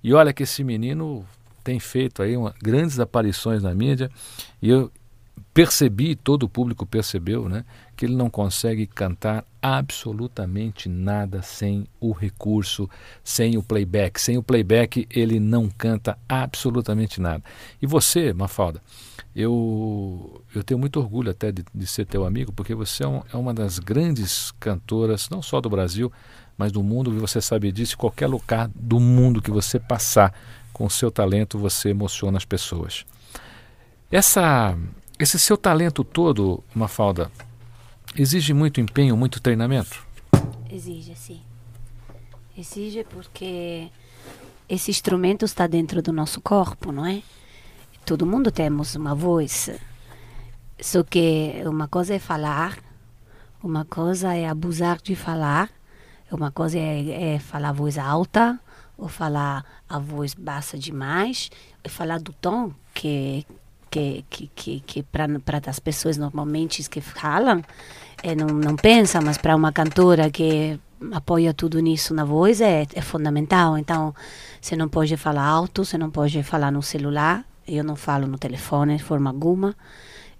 E 0.04 0.14
olha 0.14 0.34
que 0.34 0.44
esse 0.44 0.64
menino 0.64 1.24
tem 1.64 1.80
feito 1.80 2.24
aí 2.24 2.36
uma, 2.36 2.56
grandes 2.62 3.00
aparições 3.00 3.62
na 3.62 3.76
mídia 3.76 4.10
e 4.62 4.70
eu 4.70 4.92
percebi, 5.54 6.16
todo 6.16 6.44
o 6.44 6.50
público 6.50 6.86
percebeu, 6.86 7.50
né, 7.50 7.66
que 7.96 8.06
ele 8.06 8.16
não 8.16 8.30
consegue 8.30 8.88
cantar 8.88 9.46
absolutamente 9.62 10.88
nada 10.88 11.42
sem 11.42 11.86
o 12.00 12.12
recurso, 12.12 12.90
sem 13.24 13.58
o 13.58 13.64
playback. 13.64 14.20
Sem 14.20 14.38
o 14.38 14.44
playback 14.44 15.08
ele 15.10 15.40
não 15.40 15.70
canta 15.70 16.18
absolutamente 16.28 17.20
nada. 17.20 17.44
E 17.82 17.86
você, 17.86 18.34
Mafalda, 18.34 18.82
eu, 19.36 20.44
eu 20.54 20.64
tenho 20.64 20.80
muito 20.80 21.00
orgulho 21.00 21.32
até 21.32 21.52
de, 21.52 21.64
de 21.74 21.88
ser 21.88 22.06
teu 22.06 22.26
amigo, 22.26 22.52
porque 22.52 22.74
você 22.74 23.04
é, 23.04 23.08
um, 23.08 23.22
é, 23.32 23.38
uma 23.38 23.54
das 23.54 23.78
grandes 23.80 24.52
cantoras, 24.60 25.30
não 25.30 25.42
só 25.42 25.62
do 25.62 25.70
Brasil, 25.70 26.12
mas 26.58 26.72
do 26.72 26.84
mundo, 26.84 27.14
e 27.14 27.20
você 27.20 27.42
sabe 27.42 27.72
disso, 27.72 27.98
qualquer 27.98 28.28
lugar 28.28 28.70
do 28.74 29.00
mundo 29.00 29.42
que 29.42 29.52
você 29.52 29.80
passar, 29.80 30.34
com 30.74 30.86
o 30.86 30.90
seu 30.90 31.12
talento 31.12 31.60
você 31.60 31.90
emociona 31.90 32.38
as 32.38 32.46
pessoas. 32.46 33.06
Essa 34.12 34.78
esse 35.24 35.38
seu 35.38 35.58
talento 35.58 36.04
todo, 36.04 36.64
Mafalda, 36.74 37.32
exige 38.16 38.54
muito 38.54 38.82
empenho, 38.82 39.16
muito 39.16 39.40
treinamento? 39.40 40.06
Exige, 40.70 41.16
sim. 41.16 41.42
Exige 42.58 43.04
porque 43.04 43.90
esse 44.68 44.90
instrumento 44.90 45.46
está 45.46 45.68
dentro 45.68 46.02
do 46.02 46.12
nosso 46.12 46.42
corpo, 46.42 46.92
não 46.92 47.06
é? 47.06 47.22
Todo 48.06 48.26
mundo 48.26 48.52
temos 48.52 48.96
uma 48.96 49.14
voz. 49.14 49.70
Só 50.80 51.04
que 51.04 51.62
uma 51.66 51.88
coisa 51.88 52.16
é 52.16 52.20
falar, 52.20 52.78
uma 53.64 53.86
coisa 53.86 54.34
é 54.34 54.48
abusar 54.48 55.00
de 55.02 55.16
falar, 55.16 55.70
uma 56.32 56.52
coisa 56.52 56.80
é, 56.80 57.36
é 57.36 57.40
falar 57.40 57.74
voz 57.74 57.98
alta, 57.98 58.60
ou 58.98 59.08
falar 59.08 59.66
a 59.88 60.00
voz 60.00 60.34
baixa 60.34 60.78
demais, 60.78 61.52
e 61.84 61.90
falar 61.90 62.20
do 62.20 62.34
tom 62.34 62.72
que, 62.94 63.46
que, 63.92 64.26
que, 64.30 64.50
que, 64.56 64.80
que 64.80 65.04
para 65.04 65.28
as 65.68 65.80
pessoas 65.80 66.18
normalmente 66.18 66.90
que 66.90 67.02
falam, 67.02 67.62
é, 68.24 68.34
não, 68.34 68.48
não 68.48 68.76
pensam, 68.78 69.22
mas 69.22 69.38
para 69.38 69.56
uma 69.56 69.72
cantora 69.74 70.32
que 70.32 70.80
apoia 71.12 71.54
tudo 71.54 71.80
nisso 71.80 72.14
na 72.14 72.24
voz 72.24 72.62
é, 72.62 72.88
é 72.94 73.02
fundamental. 73.02 73.78
Então, 73.78 74.16
você 74.62 74.76
não 74.76 74.88
pode 74.88 75.18
falar 75.18 75.44
alto, 75.44 75.84
você 75.84 75.98
não 75.98 76.10
pode 76.10 76.42
falar 76.44 76.72
no 76.72 76.82
celular, 76.82 77.44
eu 77.68 77.84
não 77.84 77.96
falo 77.96 78.28
no 78.28 78.38
telefone 78.38 78.96
de 78.96 79.04
forma 79.04 79.30
alguma. 79.30 79.76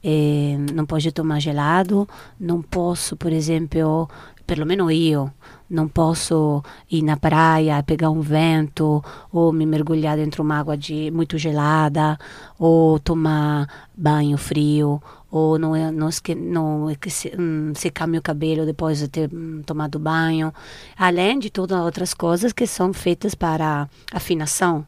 É, 0.04 0.58
não 0.74 0.86
pode 0.86 1.12
tomar 1.12 1.40
gelado, 1.40 2.08
não 2.40 2.62
posso, 2.62 3.16
por 3.16 3.32
exemplo, 3.32 4.10
perlomeno 4.48 4.90
io, 4.90 5.32
non 5.72 5.88
posso 5.88 6.62
ir 6.92 7.02
na 7.04 7.16
praia, 7.16 7.82
pegar 7.84 8.12
um 8.12 8.20
vento, 8.20 9.02
ou 9.32 9.52
me 9.54 9.66
mergulhar 9.66 10.18
dentro 10.18 10.44
de 10.44 10.46
uma 10.46 10.60
água 10.60 10.76
de, 10.78 11.10
muito 11.12 11.38
gelada, 11.38 12.20
ou 12.60 13.00
tomar 13.00 13.90
banho 13.96 14.38
frio, 14.38 15.02
ou 15.32 15.58
não, 15.58 15.72
não, 15.92 16.10
esque, 16.10 16.36
não 16.36 16.88
hum, 16.88 17.72
secar 17.74 18.06
meu 18.06 18.22
cabelo 18.22 18.66
depois 18.66 19.00
de 19.00 19.08
ter 19.08 19.30
hum, 19.34 19.62
tomado 19.66 19.98
banho. 19.98 20.54
Além 20.98 21.40
de 21.40 21.50
todas 21.50 21.80
as 21.80 21.86
outras 21.86 22.14
coisas 22.14 22.52
que 22.52 22.68
são 22.68 22.92
feitas 22.92 23.34
para 23.34 23.88
afinação. 24.12 24.86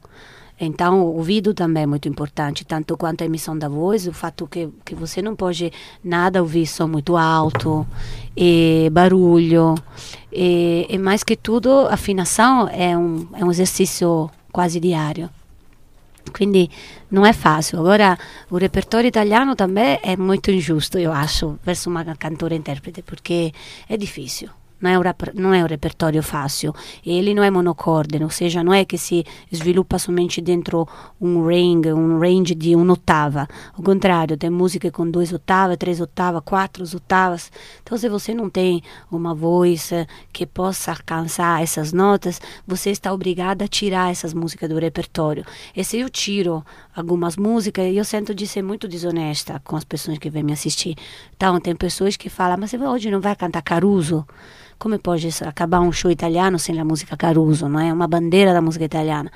Então, 0.60 1.02
o 1.02 1.16
ouvido 1.16 1.52
também 1.52 1.82
é 1.82 1.86
muito 1.86 2.08
importante, 2.08 2.64
tanto 2.64 2.96
quanto 2.96 3.22
a 3.22 3.24
emissão 3.24 3.58
da 3.58 3.68
voz, 3.68 4.06
o 4.06 4.12
fato 4.12 4.46
que, 4.46 4.68
que 4.84 4.94
você 4.94 5.20
não 5.20 5.34
pode 5.34 5.72
nada 6.02 6.40
ouvir 6.40 6.66
som 6.66 6.86
muito 6.86 7.16
alto, 7.16 7.84
e 8.36 8.88
barulho, 8.92 9.74
e, 10.34 10.86
e 10.88 10.98
mais 10.98 11.22
que 11.22 11.36
tudo, 11.36 11.86
afinação 11.88 12.68
é 12.68 12.96
um, 12.96 13.28
é 13.34 13.44
um 13.44 13.50
exercício 13.50 14.28
quase 14.52 14.80
diário. 14.80 15.30
Quindi 16.32 16.70
não 17.10 17.24
é 17.24 17.32
fácil. 17.32 17.78
Agora, 17.78 18.18
o 18.50 18.56
repertório 18.56 19.06
italiano 19.06 19.54
também 19.54 20.00
é 20.02 20.16
muito 20.16 20.50
injusto, 20.50 20.98
eu 20.98 21.12
acho, 21.12 21.58
verso 21.62 21.88
uma 21.88 22.04
cantora 22.16 22.54
intérprete, 22.54 23.02
porque 23.02 23.52
é 23.88 23.96
difícil. 23.96 24.48
Não 24.84 24.90
é, 24.90 24.98
um, 24.98 25.02
não 25.32 25.54
é 25.54 25.64
um 25.64 25.66
repertório 25.66 26.22
fácil. 26.22 26.74
Ele 27.06 27.32
não 27.32 27.42
é 27.42 27.50
monocorde, 27.50 28.22
ou 28.22 28.28
seja, 28.28 28.62
não 28.62 28.74
é 28.74 28.84
que 28.84 28.98
se 28.98 29.24
sviluppa 29.50 29.98
somente 29.98 30.42
dentro 30.42 30.86
um 31.18 31.42
range, 31.42 31.90
um 31.90 32.18
range 32.18 32.54
de 32.54 32.76
uma 32.76 32.92
ottava. 32.92 33.48
Ao 33.72 33.82
contrário, 33.82 34.36
tem 34.36 34.50
música 34.50 34.90
com 34.90 35.10
duas 35.10 35.32
ottavas, 35.32 35.78
três 35.78 36.02
ottavas, 36.02 36.42
quatro 36.44 36.84
ottavas. 36.84 37.50
Então, 37.82 37.96
se 37.96 38.10
você 38.10 38.34
não 38.34 38.50
tem 38.50 38.82
uma 39.10 39.34
voz 39.34 39.90
que 40.30 40.44
possa 40.44 40.90
alcançar 40.90 41.62
essas 41.62 41.90
notas, 41.90 42.38
você 42.66 42.90
está 42.90 43.10
obrigada 43.10 43.64
a 43.64 43.68
tirar 43.68 44.12
essas 44.12 44.34
músicas 44.34 44.68
do 44.68 44.78
repertório. 44.78 45.46
E 45.74 45.82
se 45.82 45.96
eu 45.96 46.10
tiro 46.10 46.62
algumas 46.94 47.38
músicas, 47.38 47.86
eu 47.86 48.04
sinto 48.04 48.34
de 48.34 48.46
ser 48.46 48.60
muito 48.60 48.86
desonesta 48.86 49.62
com 49.64 49.76
as 49.76 49.84
pessoas 49.84 50.18
que 50.18 50.28
vêm 50.28 50.42
me 50.42 50.52
assistir. 50.52 50.94
Então, 51.34 51.58
tem 51.58 51.74
pessoas 51.74 52.18
que 52.18 52.28
falam, 52.28 52.58
mas 52.60 52.70
você 52.70 52.76
hoje 52.76 53.10
não 53.10 53.22
vai 53.22 53.34
cantar 53.34 53.62
Caruso? 53.62 54.26
Como 54.78 54.98
pode 54.98 55.28
acabar 55.44 55.80
um 55.80 55.92
show 55.92 56.10
italiano 56.10 56.58
sem 56.58 56.78
a 56.78 56.84
música 56.84 57.16
Caruso, 57.16 57.68
não 57.68 57.80
é? 57.80 57.92
Uma 57.92 58.06
bandeira 58.06 58.52
da 58.52 58.60
música 58.60 58.84
italiana. 58.84 59.30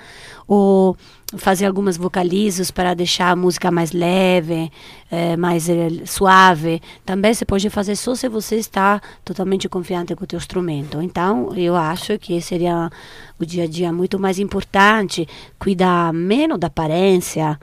Ou 0.46 0.96
fazer 1.36 1.66
algumas 1.66 1.96
vocalizos 1.96 2.70
para 2.70 2.94
deixar 2.94 3.30
a 3.30 3.36
música 3.36 3.70
mais 3.70 3.92
leve, 3.92 4.72
eh, 5.10 5.36
mais 5.36 5.68
eh, 5.68 5.90
suave. 6.06 6.80
Também 7.04 7.34
você 7.34 7.44
pode 7.44 7.68
fazer 7.68 7.96
só 7.96 8.14
se 8.14 8.28
você 8.28 8.56
está 8.56 9.00
totalmente 9.24 9.68
confiante 9.68 10.14
com 10.14 10.24
o 10.24 10.26
teu 10.26 10.38
instrumento. 10.38 11.02
Então, 11.02 11.54
eu 11.54 11.76
acho 11.76 12.18
que 12.18 12.40
seria 12.40 12.90
o 13.38 13.44
dia 13.44 13.64
a 13.64 13.66
dia 13.66 13.92
muito 13.92 14.18
mais 14.18 14.38
importante, 14.38 15.28
cuidar 15.58 16.12
menos 16.14 16.58
da 16.58 16.68
aparência, 16.68 17.58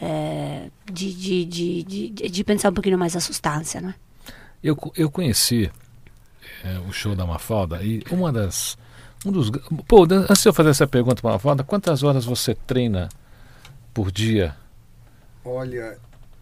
eh, 0.00 0.68
de, 0.92 1.14
de, 1.14 1.44
de, 1.84 2.10
de, 2.10 2.44
pensar 2.44 2.70
um 2.70 2.74
pouquinho 2.74 2.98
mais 2.98 3.16
a 3.16 3.20
substância, 3.20 3.80
não 3.80 3.90
é? 3.90 3.94
Eu, 4.62 4.76
eu 4.96 5.10
conheci 5.10 5.70
é, 6.66 6.78
o 6.88 6.92
show 6.92 7.14
da 7.14 7.26
Mafalda 7.26 7.82
e 7.82 8.02
uma 8.10 8.32
das. 8.32 8.76
Um 9.24 9.32
dos, 9.32 9.50
pô, 9.88 10.04
antes 10.10 10.42
de 10.42 10.48
eu 10.48 10.52
fazer 10.54 10.70
essa 10.70 10.86
pergunta 10.86 11.20
para 11.22 11.32
Mafalda, 11.32 11.64
quantas 11.64 12.02
horas 12.02 12.24
você 12.24 12.54
treina 12.54 13.08
por 13.94 14.10
dia? 14.12 14.54
Olha, 15.44 15.98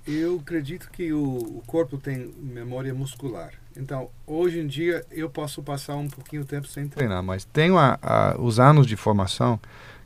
eu 0.06 0.38
acredito 0.40 0.90
que 0.90 1.12
o, 1.12 1.22
o 1.58 1.62
corpo 1.66 1.98
tem 1.98 2.32
memória 2.38 2.94
muscular. 2.94 3.52
Então, 3.76 4.08
hoje 4.26 4.60
em 4.60 4.66
dia, 4.66 5.04
eu 5.10 5.28
posso 5.28 5.62
passar 5.62 5.96
um 5.96 6.08
pouquinho 6.08 6.42
de 6.42 6.48
tempo 6.48 6.66
sem 6.66 6.87
treinar, 6.88 7.22
mas 7.22 7.44
tenho 7.44 7.76
a, 7.76 7.98
a- 8.00 8.37
os 8.38 8.60
anos 8.60 8.87
de 8.87 8.96
formação 8.96 9.58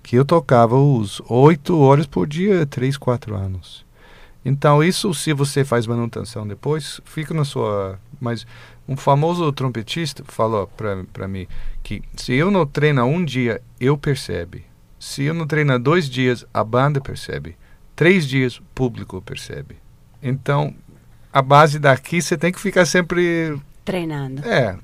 que 0.03 0.17
eu 0.17 0.25
tocava 0.25 0.77
os 0.77 1.21
oito 1.29 1.79
horas 1.79 2.07
por 2.07 2.27
dia, 2.27 2.65
três, 2.65 2.97
quatro 2.97 3.37
anos. 3.37 3.85
Então, 4.45 4.83
isso, 4.83 5.13
se 5.13 5.33
você 5.33 5.65
faz 5.65 5.87
manutenção 5.87 6.47
depois, 6.47 7.01
fica 7.05 7.35
na 7.35 7.45
sua... 7.45 7.99
Mas 8.21 8.47
um 8.89 8.97
famoso 8.97 9.53
trompetista 9.53 10.25
falou 10.27 10.67
para 11.13 11.29
mim 11.29 11.47
que 11.83 12.03
se 12.17 12.33
eu 12.33 12.51
não 12.51 12.67
treino 12.67 13.05
um 13.05 13.25
dia, 13.25 13.61
eu 13.79 13.99
percebe. 13.99 14.65
Se 14.99 15.25
eu 15.25 15.35
não 15.35 15.47
treino 15.47 15.79
dois 15.79 16.09
dias, 16.09 16.47
a 16.53 16.65
banda 16.65 17.01
percebe. 17.01 17.57
Três 17.95 18.27
dias, 18.27 18.59
o 18.59 18.63
público 18.75 19.21
percebe. 19.21 19.77
Então, 20.23 20.75
a 21.33 21.43
base 21.43 21.79
daqui, 21.79 22.23
você 22.23 22.37
tem 22.37 22.51
que 22.51 22.61
ficar 22.61 22.87
sempre... 22.87 23.61
Treinando. 23.85 24.47
É, 24.47 24.77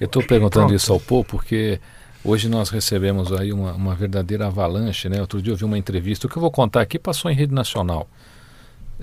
Eu 0.00 0.06
estou 0.06 0.22
perguntando 0.22 0.66
Pronto. 0.66 0.74
isso 0.74 0.92
ao 0.92 0.98
Pô 0.98 1.22
porque 1.22 1.80
hoje 2.24 2.48
nós 2.48 2.70
recebemos 2.70 3.32
aí 3.32 3.52
uma, 3.52 3.72
uma 3.72 3.94
verdadeira 3.94 4.48
avalanche, 4.48 5.08
né? 5.08 5.20
Outro 5.20 5.40
dia 5.40 5.52
eu 5.52 5.56
vi 5.56 5.64
uma 5.64 5.78
entrevista, 5.78 6.26
o 6.26 6.30
que 6.30 6.36
eu 6.36 6.40
vou 6.40 6.50
contar 6.50 6.80
aqui 6.80 6.98
passou 6.98 7.30
em 7.30 7.34
rede 7.34 7.54
nacional. 7.54 8.08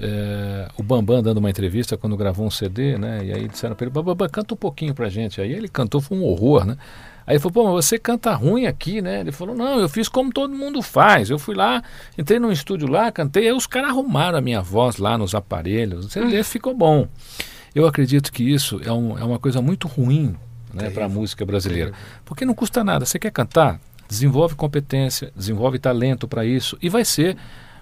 É, 0.01 0.67
o 0.77 0.83
Bambam 0.83 1.21
dando 1.21 1.37
uma 1.37 1.49
entrevista 1.49 1.97
quando 1.97 2.15
gravou 2.15 2.45
um 2.45 2.49
CD, 2.51 2.97
né? 2.97 3.21
E 3.25 3.33
aí 3.33 3.47
disseram 3.47 3.75
para 3.75 3.85
ele, 3.85 3.91
Bambam, 3.93 4.27
canta 4.29 4.53
um 4.53 4.57
pouquinho 4.57 4.93
pra 4.93 5.09
gente. 5.09 5.41
Aí 5.41 5.51
ele 5.51 5.67
cantou, 5.67 5.99
foi 6.01 6.17
um 6.17 6.23
horror, 6.23 6.65
né? 6.65 6.77
Aí 7.27 7.33
ele 7.35 7.39
falou, 7.39 7.53
pô, 7.53 7.75
mas 7.75 7.85
você 7.85 7.99
canta 7.99 8.33
ruim 8.33 8.65
aqui, 8.65 9.01
né? 9.01 9.19
Ele 9.19 9.31
falou, 9.31 9.55
não, 9.55 9.79
eu 9.79 9.87
fiz 9.87 10.07
como 10.09 10.31
todo 10.31 10.51
mundo 10.53 10.81
faz. 10.81 11.29
Eu 11.29 11.37
fui 11.37 11.53
lá, 11.53 11.83
entrei 12.17 12.39
num 12.39 12.51
estúdio 12.51 12.87
lá, 12.89 13.11
cantei, 13.11 13.47
aí 13.47 13.53
os 13.53 13.67
caras 13.67 13.89
arrumaram 13.89 14.37
a 14.37 14.41
minha 14.41 14.61
voz 14.61 14.97
lá 14.97 15.17
nos 15.17 15.35
aparelhos. 15.35 16.05
O 16.05 16.09
CD 16.09 16.43
ficou 16.43 16.73
bom. 16.73 17.07
Eu 17.75 17.85
acredito 17.85 18.31
que 18.31 18.43
isso 18.43 18.81
é, 18.83 18.91
um- 18.91 19.15
é 19.17 19.23
uma 19.23 19.37
coisa 19.37 19.61
muito 19.61 19.87
ruim 19.87 20.35
né, 20.73 20.89
para 20.89 21.05
a 21.05 21.09
música 21.09 21.45
brasileira. 21.45 21.91
Porque 22.25 22.45
não 22.45 22.55
custa 22.55 22.83
nada. 22.83 23.05
Você 23.05 23.19
quer 23.19 23.31
cantar? 23.31 23.79
Desenvolve 24.07 24.55
competência, 24.55 25.31
desenvolve 25.35 25.77
talento 25.77 26.27
para 26.27 26.43
isso 26.43 26.75
e 26.81 26.89
vai 26.89 27.05
ser 27.05 27.37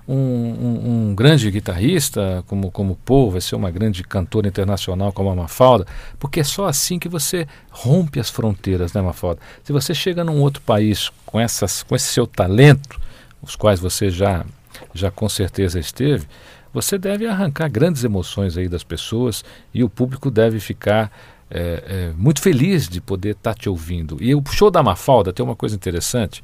um, 0.08 0.14
um- 0.16 1.10
um 1.10 1.16
grande 1.16 1.50
guitarrista 1.52 2.44
como, 2.48 2.72
como 2.72 2.96
Paul, 3.04 3.32
vai 3.32 3.42
ser 3.42 3.56
uma 3.56 3.70
grande 3.70 4.04
cantora 4.04 4.48
internacional 4.48 5.12
como 5.12 5.30
a 5.30 5.36
Mafalda, 5.36 5.86
porque 6.18 6.40
é 6.40 6.44
só 6.44 6.66
assim 6.68 6.98
que 6.98 7.10
você 7.10 7.46
rompe 7.70 8.20
as 8.20 8.30
fronteiras, 8.30 8.94
né, 8.94 9.02
Mafalda? 9.02 9.40
Se 9.64 9.74
você 9.74 9.94
chega 9.94 10.24
num 10.24 10.40
outro 10.42 10.62
país 10.62 11.12
com, 11.26 11.40
essas, 11.40 11.84
com 11.84 11.96
esse 11.96 12.08
seu 12.08 12.26
talento, 12.26 13.00
os 13.42 13.56
quais 13.56 13.80
você 13.80 14.10
já, 14.10 14.46
já 14.94 15.12
com 15.12 15.28
certeza 15.28 15.80
esteve, 15.80 16.26
você 16.74 16.98
deve 16.98 17.26
arrancar 17.28 17.70
grandes 17.70 18.04
emoções 18.04 18.58
aí 18.58 18.68
das 18.70 18.84
pessoas 18.84 19.44
e 19.74 19.84
o 19.84 19.90
público 19.90 20.30
deve 20.30 20.60
ficar 20.60 21.12
é, 21.50 21.84
é, 21.88 22.14
muito 22.18 22.42
feliz 22.42 22.88
de 22.88 23.00
poder 23.02 23.32
estar 23.32 23.54
te 23.56 23.68
ouvindo. 23.70 24.18
E 24.22 24.36
o 24.36 24.44
show 24.52 24.70
da 24.70 24.84
Mafalda 24.84 25.32
tem 25.34 25.44
uma 25.46 25.56
coisa 25.56 25.76
interessante. 25.76 26.44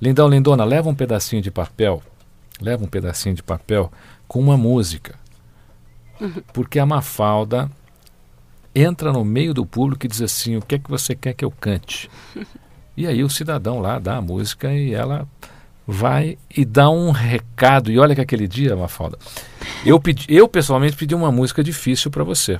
Lindão, 0.00 0.28
lindona, 0.28 0.64
leva 0.64 0.88
um 0.88 0.94
pedacinho 0.94 1.42
de 1.42 1.50
papel, 1.50 2.00
leva 2.60 2.84
um 2.84 2.88
pedacinho 2.88 3.34
de 3.34 3.42
papel 3.42 3.90
com 4.26 4.40
uma 4.40 4.56
música. 4.56 5.14
Porque 6.52 6.78
a 6.78 6.86
Mafalda 6.86 7.70
entra 8.74 9.12
no 9.12 9.24
meio 9.24 9.54
do 9.54 9.64
público 9.64 10.06
e 10.06 10.08
diz 10.08 10.20
assim: 10.20 10.56
o 10.56 10.62
que 10.62 10.74
é 10.74 10.78
que 10.78 10.90
você 10.90 11.14
quer 11.14 11.32
que 11.32 11.44
eu 11.44 11.50
cante? 11.50 12.10
E 12.96 13.06
aí 13.06 13.22
o 13.22 13.30
cidadão 13.30 13.78
lá 13.78 14.00
dá 14.00 14.16
a 14.16 14.20
música 14.20 14.74
e 14.74 14.92
ela 14.92 15.24
vai 15.86 16.36
e 16.50 16.64
dá 16.64 16.90
um 16.90 17.12
recado. 17.12 17.92
E 17.92 17.98
olha 18.00 18.12
que 18.12 18.20
aquele 18.20 18.48
dia, 18.48 18.74
Mafalda, 18.74 19.16
eu, 19.86 20.00
pedi, 20.00 20.26
eu 20.28 20.48
pessoalmente 20.48 20.96
pedi 20.96 21.14
uma 21.14 21.30
música 21.30 21.62
difícil 21.62 22.10
para 22.10 22.24
você. 22.24 22.58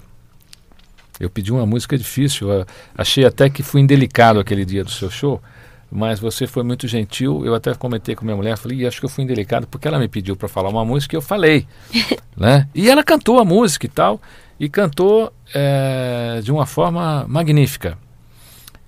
Eu 1.19 1.29
pedi 1.29 1.53
uma 1.53 1.67
música 1.67 1.99
difícil, 1.99 2.49
achei 2.97 3.25
até 3.25 3.51
que 3.51 3.65
fui 3.65 3.81
indelicado 3.81 4.39
aquele 4.39 4.65
dia 4.65 4.85
do 4.85 4.91
seu 4.93 5.11
show, 5.11 5.43
mas 5.91 6.21
você 6.21 6.47
foi 6.47 6.63
muito 6.63 6.87
gentil. 6.87 7.45
Eu 7.45 7.55
até 7.55 7.75
comentei 7.75 8.15
com 8.15 8.25
minha 8.25 8.37
mulher, 8.37 8.57
falei, 8.57 8.79
"Ih, 8.79 8.87
acho 8.87 9.01
que 9.01 9.07
eu 9.07 9.11
fui 9.11 9.25
indelicado 9.25 9.67
porque 9.67 9.89
ela 9.89 9.99
me 9.99 10.09
pediu 10.09 10.37
para 10.37 10.49
falar 10.49 10.69
uma 10.69 10.85
música 10.85 11.15
e 11.15 11.19
eu 11.19 11.23
falei, 11.23 11.67
né? 12.37 12.69
E 12.75 12.89
ela 12.91 13.03
cantou 13.03 13.39
a 13.39 13.45
música 13.45 13.87
e 13.87 13.89
tal, 13.89 14.21
e 14.61 14.69
cantou 14.69 15.33
eh, 15.55 16.41
de 16.43 16.51
uma 16.53 16.67
forma 16.67 17.25
magnífica. 17.29 17.97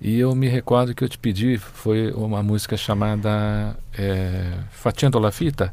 E 0.01 0.19
eu 0.19 0.33
me 0.33 0.47
recordo 0.47 0.95
que 0.95 1.03
eu 1.03 1.09
te 1.09 1.17
pedi 1.17 1.59
foi 1.59 2.11
uma 2.13 2.41
música 2.41 2.75
chamada 2.75 3.77
é, 3.95 4.53
Facendo 4.71 5.19
la 5.19 5.31
Fita. 5.31 5.71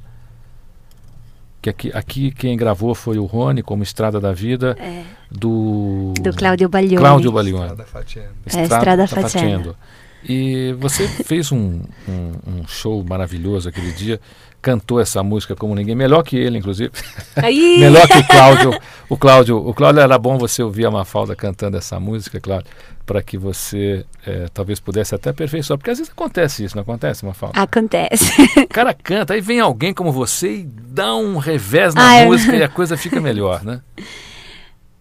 Que 1.62 1.70
aqui, 1.70 1.90
aqui 1.94 2.30
quem 2.30 2.54
gravou 2.54 2.94
foi 2.94 3.18
o 3.18 3.24
Rony, 3.24 3.62
como 3.62 3.82
Estrada 3.82 4.20
da 4.20 4.32
Vida, 4.32 4.76
É, 4.78 5.02
do, 5.30 6.12
do 6.20 6.32
Cláudio 6.36 6.68
Baglioni. 6.68 6.98
Cláudio 6.98 7.32
Baglioni. 7.32 7.62
Estrada 7.64 7.84
Facendo. 7.84 8.28
É, 8.54 8.62
Estrada 8.62 9.08
tá 9.08 9.22
Facendo. 9.22 9.76
E 10.24 10.74
você 10.78 11.06
fez 11.06 11.52
um, 11.52 11.80
um, 12.08 12.32
um 12.46 12.66
show 12.66 13.04
maravilhoso 13.08 13.68
aquele 13.68 13.92
dia, 13.92 14.20
cantou 14.60 15.00
essa 15.00 15.22
música 15.22 15.54
como 15.54 15.74
ninguém, 15.74 15.94
melhor 15.94 16.22
que 16.24 16.36
ele, 16.36 16.58
inclusive. 16.58 16.90
Melhor 17.78 18.06
que 18.08 18.18
o 18.18 18.26
Cláudio. 18.26 18.80
O 19.08 19.16
Cláudio, 19.16 19.56
o 19.56 19.72
Cláudio 19.72 20.00
era 20.02 20.18
bom 20.18 20.36
você 20.36 20.60
ouvir 20.62 20.84
a 20.86 20.90
Mafalda 20.90 21.36
cantando 21.36 21.76
essa 21.76 22.00
música, 22.00 22.40
Cláudio, 22.40 22.66
para 23.06 23.22
que 23.22 23.38
você 23.38 24.04
eh, 24.26 24.48
talvez 24.52 24.80
pudesse 24.80 25.14
até 25.14 25.30
aperfeiçoar. 25.30 25.78
Porque 25.78 25.90
às 25.92 25.98
vezes 25.98 26.12
acontece 26.12 26.64
isso, 26.64 26.74
não 26.76 26.82
acontece, 26.82 27.24
Mafalda? 27.24 27.58
acontece. 27.60 28.32
O 28.60 28.66
cara 28.68 28.92
canta, 28.92 29.34
aí 29.34 29.40
vem 29.40 29.60
alguém 29.60 29.94
como 29.94 30.10
você 30.10 30.56
e 30.56 30.64
dá 30.64 31.14
um 31.14 31.38
revés 31.38 31.94
na 31.94 32.08
Ah, 32.08 32.14
é. 32.16 32.26
música 32.26 32.56
e 32.56 32.62
a 32.62 32.68
coisa 32.68 32.96
fica 32.96 33.20
melhor, 33.20 33.62
né? 33.64 33.80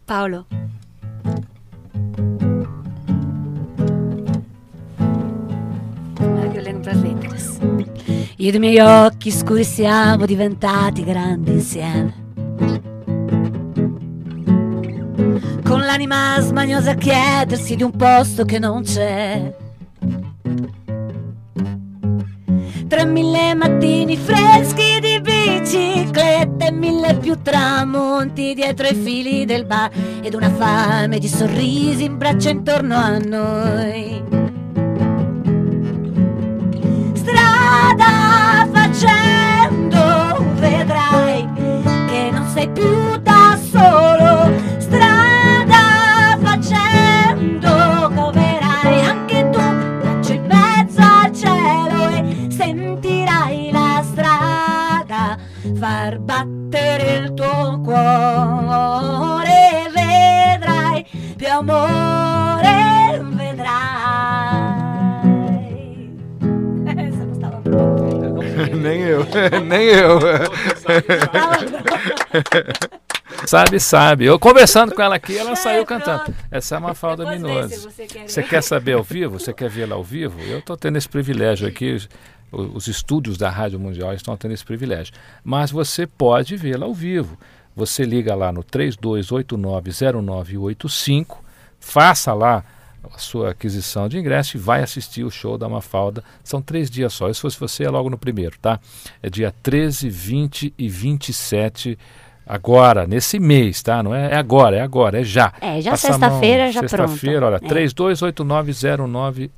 Paulo. 0.06 0.46
Ed 6.90 8.56
i 8.56 8.60
miei 8.60 8.80
occhi 8.80 9.30
scuri 9.30 9.66
siamo 9.66 10.26
diventati 10.26 11.04
grandi 11.04 11.52
insieme. 11.52 12.26
Con 15.64 15.82
l'anima 15.82 16.40
smaniosa 16.40 16.92
a 16.92 16.96
chiedersi 16.96 17.76
di 17.76 17.84
un 17.84 17.92
posto 17.92 18.46
che 18.46 18.58
non 18.58 18.84
c'è. 18.84 19.54
Tre 22.88 23.06
mille 23.06 23.54
mattini 23.54 24.16
freschi 24.16 25.00
di 25.02 25.20
biciclette, 25.20 26.72
mille 26.72 27.16
più 27.16 27.42
tramonti 27.42 28.54
dietro 28.54 28.88
i 28.88 28.96
fili 28.96 29.44
del 29.44 29.66
bar 29.66 29.92
ed 30.22 30.34
una 30.34 30.50
fame 30.50 31.20
di 31.20 31.28
sorrisi 31.28 32.06
in 32.06 32.18
braccio 32.18 32.48
intorno 32.48 32.96
a 32.96 33.18
noi. 33.18 34.47
Strada 37.98 38.27
nem 69.78 69.88
eu. 69.88 70.20
Sabe, 73.46 73.80
sabe. 73.80 74.26
Eu 74.26 74.40
conversando 74.40 74.96
com 74.96 75.02
ela 75.02 75.16
aqui, 75.16 75.38
ela 75.38 75.52
É, 75.52 75.56
saiu 75.56 75.86
pronto. 75.86 76.04
cantando. 76.04 76.36
Essa 76.50 76.76
é 76.76 76.80
uma 76.80 76.96
falda 76.96 77.24
Depois 77.24 77.42
vê 77.42 77.48
minosa. 77.48 77.70
se 77.76 77.82
você 77.84 78.06
quer 78.08 78.28
Você 78.28 78.42
ver. 78.42 78.48
quer 78.50 78.64
saber 78.64 78.94
ao 78.94 79.04
vivo? 79.04 79.38
Você 79.40 79.54
quer 79.54 79.70
vê-la 79.70 79.96
ao 79.96 80.04
vivo? 80.04 80.40
Eu 80.42 80.60
estou 80.60 80.76
tendo 80.78 80.98
esse 80.98 81.08
privilégio 81.10 81.68
aqui. 81.68 81.94
os- 81.94 82.10
Os 82.50 82.88
estúdios 82.88 83.38
da 83.38 83.50
Rádio 83.50 83.78
Mundial 83.78 84.14
estão 84.14 84.38
tendo 84.38 84.54
esse 84.54 84.64
privilégio. 84.64 85.14
Mas 85.44 85.70
você 85.70 86.08
pode 86.08 86.56
vê-la 86.56 86.86
ao 86.86 86.94
vivo. 86.94 87.38
Você 87.76 88.06
liga 88.06 88.34
lá 88.34 88.54
no 88.54 88.64
32890985, 88.64 91.44
faça 91.78 92.34
lá 92.34 92.64
a 93.14 93.18
sua 93.18 93.52
aquisição 93.52 94.08
de 94.10 94.18
ingresso 94.18 94.58
e 94.58 94.60
vai 94.60 94.82
assistir 94.84 95.24
o 95.24 95.30
show 95.32 95.58
da 95.58 95.68
Mafalda. 95.70 96.24
São 96.44 96.62
três 96.62 96.90
dias 96.90 97.14
só. 97.14 97.30
E 97.30 97.34
se 97.34 97.42
fosse 97.42 97.60
você, 97.60 97.84
é 97.84 97.90
logo 97.90 98.10
no 98.10 98.18
primeiro, 98.18 98.58
tá? 98.60 98.80
É 99.22 99.30
dia 99.30 99.54
13, 99.64 100.10
20 100.10 100.74
e 100.78 100.90
27 100.90 101.98
agora, 102.46 103.06
nesse 103.06 103.40
mês, 103.40 103.82
tá? 103.84 104.02
Não 104.02 104.16
é, 104.16 104.32
é 104.34 104.36
agora, 104.38 104.78
é 104.78 104.82
agora, 104.82 105.20
é 105.20 105.24
já. 105.24 105.52
É, 105.60 105.82
já 105.82 105.98
sexta-feira, 105.98 106.72
já 106.72 106.80
Sexta-feira, 106.82 107.48
pronto. 107.48 107.64
olha, 107.66 107.66
É. 107.66 107.88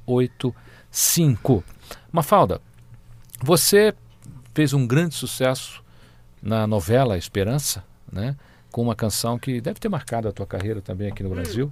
32890985. 0.07 1.63
Mafalda, 2.11 2.61
você 3.41 3.93
fez 4.53 4.73
um 4.73 4.85
grande 4.87 5.15
sucesso 5.15 5.83
na 6.41 6.65
novela 6.65 7.17
Esperança, 7.17 7.83
né? 8.11 8.35
Com 8.71 8.81
uma 8.81 8.95
canção 8.95 9.37
que 9.37 9.59
deve 9.61 9.79
ter 9.79 9.89
marcado 9.89 10.27
a 10.27 10.31
tua 10.31 10.45
carreira 10.45 10.81
também 10.81 11.07
aqui 11.09 11.23
no 11.23 11.29
Brasil. 11.29 11.71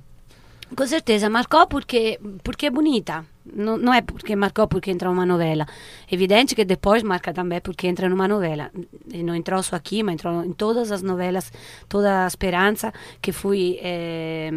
Com 0.75 0.85
certeza, 0.85 1.29
marcou 1.29 1.65
porque, 1.67 2.19
porque 2.43 2.65
é 2.65 2.69
bonita. 2.69 3.25
Não, 3.53 3.77
não 3.77 3.93
é 3.93 4.01
porque 4.01 4.35
marcou 4.35 4.67
porque 4.67 4.91
entra 4.91 5.09
numa 5.09 5.25
novela. 5.25 5.65
É 6.09 6.13
evidente 6.13 6.53
que 6.53 6.65
depois 6.65 7.01
marca 7.03 7.33
também 7.33 7.61
porque 7.61 7.87
entra 7.87 8.09
numa 8.09 8.27
novela. 8.27 8.69
E 9.11 9.23
não 9.23 9.33
entrou 9.33 9.63
só 9.63 9.75
aqui, 9.75 10.03
mas 10.03 10.15
entrou 10.15 10.43
em 10.43 10.51
todas 10.51 10.91
as 10.91 11.01
novelas, 11.01 11.51
toda 11.87 12.25
a 12.25 12.27
Esperança, 12.27 12.93
que 13.21 13.31
fui, 13.31 13.79
eh, 13.81 14.51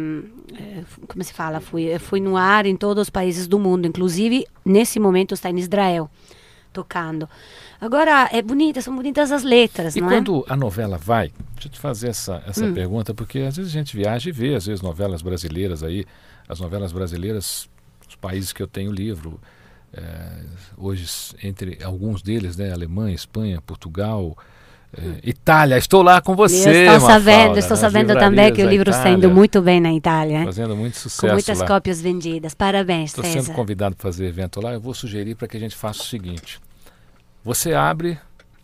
eh, 0.53 0.83
como 1.07 1.23
se 1.23 1.33
fala, 1.33 1.61
fui, 1.61 1.97
fui 1.99 2.19
no 2.19 2.35
ar 2.35 2.65
em 2.65 2.75
todos 2.75 3.03
os 3.03 3.09
países 3.09 3.47
do 3.47 3.57
mundo. 3.57 3.87
Inclusive, 3.87 4.45
nesse 4.65 4.99
momento 4.99 5.33
está 5.33 5.49
em 5.49 5.59
Israel, 5.59 6.09
tocando. 6.71 7.27
Agora, 7.79 8.29
é 8.31 8.41
bonita, 8.41 8.81
são 8.81 8.95
bonitas 8.95 9.31
as 9.31 9.43
letras, 9.43 9.95
E 9.95 10.01
não 10.01 10.07
quando 10.07 10.45
a 10.47 10.55
novela 10.55 10.97
vai, 10.97 11.31
deixa 11.53 11.67
eu 11.67 11.71
te 11.71 11.79
fazer 11.79 12.09
essa, 12.09 12.41
essa 12.47 12.65
Hum. 12.65 12.73
pergunta, 12.73 13.13
porque 13.13 13.39
às 13.39 13.57
vezes 13.57 13.71
a 13.71 13.77
gente 13.77 13.95
viaja 13.95 14.29
e 14.29 14.31
vê, 14.31 14.55
às 14.55 14.65
vezes, 14.65 14.81
novelas 14.81 15.21
brasileiras 15.21 15.83
aí, 15.83 16.05
as 16.47 16.59
novelas 16.59 16.91
brasileiras, 16.91 17.69
os 18.07 18.15
países 18.15 18.51
que 18.53 18.61
eu 18.61 18.67
tenho 18.67 18.91
livro, 18.91 19.39
eh, 19.93 20.43
hoje, 20.77 21.05
entre 21.43 21.77
alguns 21.83 22.21
deles, 22.21 22.55
né, 22.57 22.71
Alemanha, 22.71 23.13
Espanha, 23.15 23.61
Portugal, 23.61 24.37
eh, 24.97 25.01
Itália, 25.23 25.77
estou 25.77 26.01
lá 26.01 26.21
com 26.21 26.35
você, 26.35 26.67
eu 26.67 26.73
estou 26.73 26.93
Mafalda, 26.93 27.13
sabendo, 27.13 27.57
estou 27.59 27.77
nas 27.77 27.79
sabendo 27.79 28.13
também 28.19 28.53
que 28.53 28.63
o 28.63 28.69
livro 28.69 28.89
está 28.89 29.09
indo 29.09 29.29
muito 29.29 29.61
bem 29.61 29.79
na 29.79 29.93
Itália. 29.93 30.39
hein? 30.39 30.45
Fazendo 30.45 30.75
muito 30.75 30.93
Com 30.95 30.99
sucesso 30.99 31.33
muitas 31.33 31.59
lá. 31.59 31.67
cópias 31.67 32.01
vendidas. 32.01 32.53
Parabéns, 32.53 33.11
Estou 33.11 33.23
sendo 33.23 33.51
convidado 33.53 33.95
para 33.95 34.03
fazer 34.03 34.25
evento 34.25 34.59
lá. 34.61 34.73
Eu 34.73 34.79
vou 34.81 34.93
sugerir 34.93 35.35
para 35.35 35.47
que 35.47 35.57
a 35.57 35.59
gente 35.59 35.75
faça 35.75 36.01
o 36.01 36.05
seguinte: 36.05 36.59
você 37.43 37.73
abre, 37.73 38.17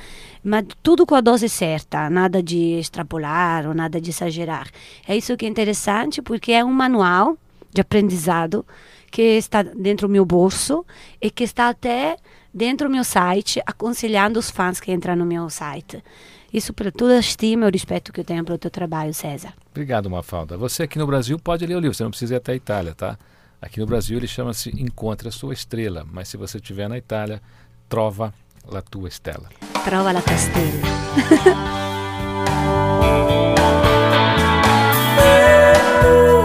mas 0.43 0.65
tudo 0.83 1.07
com 1.07 1.15
a 1.15 1.21
dose 1.21 1.49
certa, 1.49 2.11
nada 2.11 2.43
de 2.43 2.79
extrapolar 2.79 3.67
ou 3.67 3.75
nada 3.75 4.01
de 4.01 4.11
exagerar. 4.11 4.69
É 5.07 5.17
isso 5.17 5.37
que 5.37 5.47
é 5.47 5.49
interessante, 5.49 6.21
porque 6.21 6.53
é 6.53 6.65
um 6.65 6.73
manual 6.73 7.37
de 7.73 7.81
aprendizado 7.81 8.65
que 9.11 9.23
está 9.23 9.63
dentro 9.63 10.09
do 10.09 10.13
meu 10.13 10.25
bolso 10.25 10.85
e 11.21 11.31
que 11.31 11.45
está 11.45 11.69
até 11.69 12.17
dentro 12.53 12.89
do 12.89 12.93
meu 12.93 13.05
site, 13.05 13.63
aconselhando 13.67 14.39
os 14.39 14.51
fãs 14.51 14.81
que 14.81 14.93
entram 14.93 15.15
no 15.17 15.25
meu 15.25 15.49
site. 15.49 16.03
Isso 16.53 16.73
para 16.73 16.93
toda 16.93 17.17
a 17.17 17.19
estima 17.19 17.67
e 17.67 17.69
o 17.69 17.73
respeito 17.73 18.13
que 18.13 18.21
eu 18.21 18.25
tenho 18.25 18.45
pelo 18.45 18.59
teu 18.59 18.71
trabalho, 18.71 19.15
César. 19.15 19.55
Obrigado, 19.71 20.11
Mafalda. 20.11 20.57
Você 20.57 20.83
aqui 20.83 20.99
no 20.99 21.07
Brasil 21.07 21.39
pode 21.39 21.65
ler 21.65 21.77
o 21.77 21.81
livro, 21.81 21.95
você 21.95 22.03
não 22.03 22.11
precisa 22.11 22.35
ir 22.35 22.37
até 22.37 22.53
a 22.53 22.57
Itália, 22.57 22.95
tá? 22.95 23.19
Aqui 23.61 23.81
no 23.81 23.87
Brasil 23.87 24.19
ele 24.19 24.27
chama-se 24.27 24.71
Encontre 24.71 25.29
a 25.29 25.33
Sua 25.33 25.53
Estrela, 25.53 26.05
mas 26.11 26.29
se 26.29 26.37
você 26.37 26.59
estiver 26.59 26.89
na 26.89 26.99
Itália, 26.99 27.41
Trova 27.93 28.33
la 28.71 28.81
tua 28.81 29.11
stella. 29.11 29.51
Trova 29.85 30.13
la 30.13 30.23
tua 30.23 30.37
stella. 30.39 30.81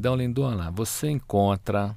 lindão, 0.00 0.16
lindona, 0.16 0.70
você 0.70 1.10
encontra 1.10 1.94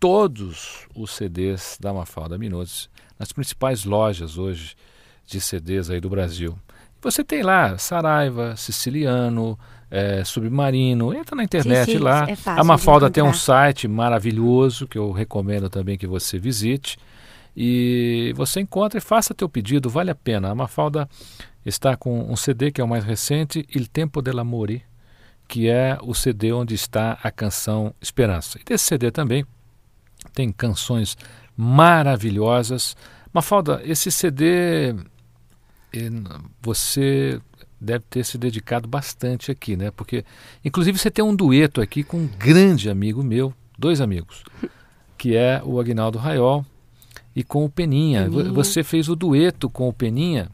todos 0.00 0.88
os 0.94 1.10
CDs 1.10 1.76
da 1.78 1.92
Mafalda 1.92 2.38
Minutos 2.38 2.88
nas 3.18 3.32
principais 3.32 3.84
lojas 3.84 4.38
hoje 4.38 4.74
de 5.26 5.38
CDs 5.40 5.90
aí 5.90 6.00
do 6.00 6.08
Brasil. 6.08 6.58
Você 7.02 7.22
tem 7.22 7.42
lá 7.42 7.76
Saraiva, 7.76 8.56
Siciliano, 8.56 9.58
eh, 9.90 10.24
Submarino, 10.24 11.12
entra 11.12 11.36
na 11.36 11.44
internet 11.44 11.92
sim, 11.92 11.98
lá. 11.98 12.26
é 12.28 12.36
A 12.46 12.64
Mafalda 12.64 13.10
tem 13.10 13.22
um 13.22 13.34
site 13.34 13.86
maravilhoso 13.86 14.88
que 14.88 14.96
eu 14.96 15.10
recomendo 15.10 15.68
também 15.68 15.98
que 15.98 16.06
você 16.06 16.38
visite. 16.38 16.98
E 17.54 18.32
você 18.34 18.60
encontra 18.60 18.96
e 18.96 19.02
faça 19.02 19.34
teu 19.34 19.48
pedido, 19.48 19.90
vale 19.90 20.10
a 20.10 20.14
pena. 20.14 20.50
A 20.50 20.54
Mafalda 20.54 21.06
está 21.66 21.94
com 21.94 22.32
um 22.32 22.36
CD 22.36 22.72
que 22.72 22.80
é 22.80 22.84
o 22.84 22.88
mais 22.88 23.04
recente, 23.04 23.66
Il 23.74 23.86
Tempo 23.86 24.22
dell'Amore, 24.22 24.82
que 25.52 25.68
é 25.68 25.98
o 26.00 26.14
CD 26.14 26.50
onde 26.50 26.74
está 26.74 27.18
a 27.22 27.30
canção 27.30 27.94
Esperança. 28.00 28.58
E 28.58 28.64
desse 28.64 28.86
CD 28.86 29.10
também 29.10 29.44
tem 30.32 30.50
canções 30.50 31.14
maravilhosas. 31.54 32.96
Mafalda, 33.34 33.82
esse 33.84 34.10
CD 34.10 34.94
eh, 35.92 36.10
você 36.62 37.38
deve 37.78 38.02
ter 38.08 38.24
se 38.24 38.38
dedicado 38.38 38.88
bastante 38.88 39.50
aqui, 39.50 39.76
né? 39.76 39.90
Porque, 39.90 40.24
inclusive, 40.64 40.98
você 40.98 41.10
tem 41.10 41.22
um 41.22 41.36
dueto 41.36 41.82
aqui 41.82 42.02
com 42.02 42.16
um 42.16 42.26
grande 42.26 42.88
amigo 42.88 43.22
meu, 43.22 43.52
dois 43.78 44.00
amigos, 44.00 44.44
que 45.18 45.36
é 45.36 45.60
o 45.62 45.78
Agnaldo 45.78 46.18
Raiol 46.18 46.64
e 47.36 47.44
com 47.44 47.62
o 47.62 47.68
Peninha. 47.68 48.24
Peninha. 48.24 48.52
Você 48.54 48.82
fez 48.82 49.06
o 49.06 49.14
dueto 49.14 49.68
com 49.68 49.86
o 49.86 49.92
Peninha 49.92 50.50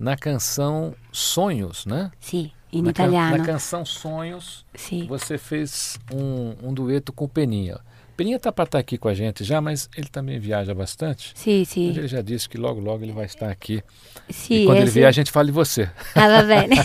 na 0.00 0.16
canção 0.16 0.96
Sonhos, 1.12 1.86
né? 1.86 2.10
Sì, 2.18 2.52
na, 2.80 2.92
can- 2.92 3.04
italiano. 3.06 3.36
na 3.38 3.44
canção 3.44 3.84
Sonhos, 3.84 4.64
Sì. 4.74 5.04
você 5.06 5.36
fez 5.36 5.98
um, 6.10 6.68
um 6.68 6.72
dueto 6.72 7.12
com 7.12 7.24
o 7.24 7.28
Peninha. 7.28 7.78
Peninha 8.16 8.38
tá 8.38 8.52
para 8.52 8.64
estar 8.64 8.78
aqui 8.78 8.98
com 8.98 9.08
a 9.08 9.14
gente 9.14 9.44
já, 9.44 9.60
mas 9.60 9.88
ele 9.96 10.08
também 10.08 10.38
viaja 10.38 10.74
bastante. 10.74 11.32
Mas 11.34 11.68
sì. 11.68 11.88
ele 11.88 12.08
já 12.08 12.20
disse 12.20 12.48
que 12.48 12.58
logo, 12.58 12.80
logo 12.80 13.02
ele 13.02 13.12
vai 13.12 13.24
estar 13.24 13.50
aqui. 13.50 13.82
Sì, 14.28 14.62
e 14.62 14.66
quando 14.66 14.78
ele 14.78 14.90
vier, 14.90 15.06
a 15.06 15.12
gente 15.12 15.30
fala 15.30 15.46
de 15.46 15.52
você. 15.52 15.90
Ah, 16.14 16.28
va 16.28 16.42
bene. 16.42 16.76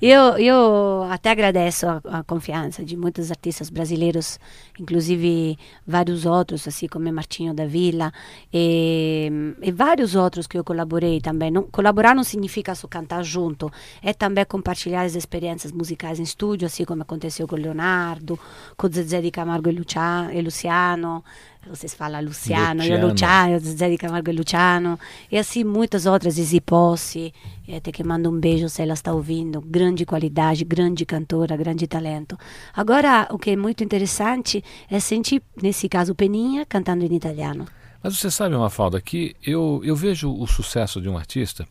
io, 0.00 0.38
io 0.38 1.02
a 1.10 1.18
te 1.18 1.28
agradeço 1.28 1.86
a, 1.86 2.00
a 2.04 2.22
confiança 2.22 2.84
de 2.84 2.96
muitos 2.96 3.30
artistas 3.30 3.70
brasileiros, 3.70 4.38
inclusive 4.78 5.58
vários 5.86 6.24
outros, 6.26 6.68
assim 6.68 6.86
como 6.86 7.10
Martinho 7.12 7.52
da 7.52 7.66
Villa 7.66 8.12
e, 8.52 9.30
e 9.62 9.72
vários 9.72 10.14
outros 10.14 10.46
que 10.46 10.58
eu 10.58 10.62
colaborei 10.62 11.20
também. 11.20 11.50
Não, 11.50 11.62
colaborar 11.62 12.14
não 12.14 12.22
significa 12.22 12.74
só 12.74 12.86
cantar 12.86 13.24
junto, 13.24 13.72
é 14.02 14.12
também 14.12 14.44
compartilhar 14.44 15.02
as 15.02 15.14
experiências 15.14 15.72
musicais 15.72 16.20
em 16.20 16.22
estúdio, 16.22 16.66
assim 16.66 16.84
como 16.84 17.02
aconteceu 17.02 17.48
com 17.48 17.56
o 17.56 17.58
Leonardo, 17.58 18.38
com 18.76 18.86
o 18.86 18.90
Zezé 18.92 19.20
de 19.20 19.30
Camargo 19.30 19.68
e, 19.68 19.72
Lucia, 19.72 20.30
e 20.32 20.42
Luciano. 20.50 21.24
Vocês 21.68 21.94
falam 21.94 22.22
Luciano, 22.22 22.82
eu 22.82 23.06
Luciano. 23.06 23.08
Luciano, 23.08 23.56
o 23.56 23.60
Zezé 23.60 23.90
de 23.90 23.98
Camargo 23.98 24.30
e 24.30 24.32
Luciano. 24.32 24.98
E 25.30 25.38
assim 25.38 25.62
muitas 25.62 26.06
outras, 26.06 26.36
Izzy 26.38 26.60
Posse, 26.60 27.32
e 27.68 27.74
até 27.76 27.92
que 27.92 28.02
manda 28.02 28.28
um 28.28 28.38
beijo 28.38 28.68
se 28.68 28.82
ela 28.82 28.94
está 28.94 29.12
ouvindo. 29.12 29.60
Grande 29.60 30.04
qualidade, 30.04 30.64
grande 30.64 31.06
cantora, 31.06 31.56
grande 31.56 31.86
talento. 31.86 32.36
Agora, 32.74 33.28
o 33.30 33.38
que 33.38 33.50
é 33.50 33.56
muito 33.56 33.84
interessante 33.84 34.64
é 34.90 34.98
sentir, 34.98 35.42
nesse 35.62 35.88
caso, 35.88 36.14
Peninha 36.14 36.66
cantando 36.66 37.04
em 37.04 37.14
italiano. 37.14 37.66
Mas 38.02 38.18
você 38.18 38.30
sabe, 38.30 38.56
Mafalda, 38.56 39.00
que 39.00 39.36
eu, 39.44 39.80
eu 39.84 39.94
vejo 39.94 40.32
o 40.32 40.46
sucesso 40.46 41.00
de 41.00 41.08
um 41.08 41.16
artista 41.16 41.68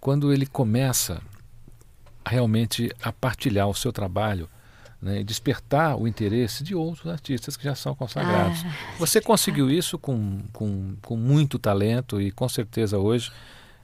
quando 0.00 0.32
ele 0.32 0.44
começa 0.44 1.22
realmente 2.26 2.90
a 3.02 3.12
partilhar 3.12 3.68
o 3.68 3.74
seu 3.74 3.92
trabalho 3.92 4.48
né, 5.02 5.20
e 5.20 5.24
despertar 5.24 5.96
o 5.96 6.06
interesse 6.06 6.62
de 6.62 6.74
outros 6.74 7.06
artistas 7.10 7.56
que 7.56 7.64
já 7.64 7.74
são 7.74 7.94
consagrados. 7.94 8.62
Ah, 8.66 8.94
Você 8.98 9.20
conseguiu 9.20 9.70
isso 9.70 9.98
com, 9.98 10.40
com, 10.52 10.94
com 11.02 11.16
muito 11.16 11.58
talento 11.58 12.20
e 12.20 12.30
com 12.30 12.48
certeza 12.48 12.98
hoje, 12.98 13.32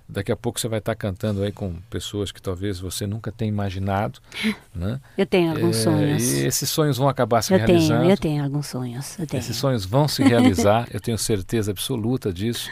daqui 0.09 0.31
a 0.31 0.37
pouco 0.37 0.61
você 0.61 0.69
vai 0.69 0.79
estar 0.79 0.95
cantando 0.95 1.43
aí 1.43 1.51
com 1.51 1.75
pessoas 1.91 2.31
que 2.31 2.41
talvez 2.41 2.79
você 2.79 3.07
nunca 3.07 3.33
tenha 3.33 3.49
imaginado. 3.49 4.21
Né? 4.75 5.01
Eu 5.17 5.25
tenho 5.25 5.53
alguns 5.53 5.77
É, 5.79 5.83
sonhos. 5.85 6.23
E 6.33 6.47
esses 6.47 6.69
sonhos 6.69 6.99
vão 6.99 7.09
acabar 7.09 7.41
se 7.41 7.55
Eu 7.55 7.59
realizando. 7.59 8.01
tenho, 8.03 8.11
eu 8.13 8.17
tenho 8.19 8.45
alguns 8.45 8.67
sonhos. 8.67 9.17
Tenho. 9.17 9.41
Esses 9.41 9.57
sonhos 9.57 9.87
vão 9.87 10.07
se 10.07 10.23
realizar, 10.23 10.87
eu 10.93 11.01
tenho 11.01 11.17
certeza 11.17 11.71
absoluta 11.71 12.31
disso. 12.31 12.69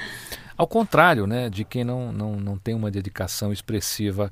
Ao 0.56 0.66
contrário, 0.68 1.26
né, 1.26 1.48
de 1.48 1.64
quem 1.64 1.82
não, 1.82 2.12
não, 2.12 2.36
não 2.38 2.58
tem 2.58 2.74
uma 2.74 2.90
dedicação 2.90 3.52
expressiva 3.54 4.30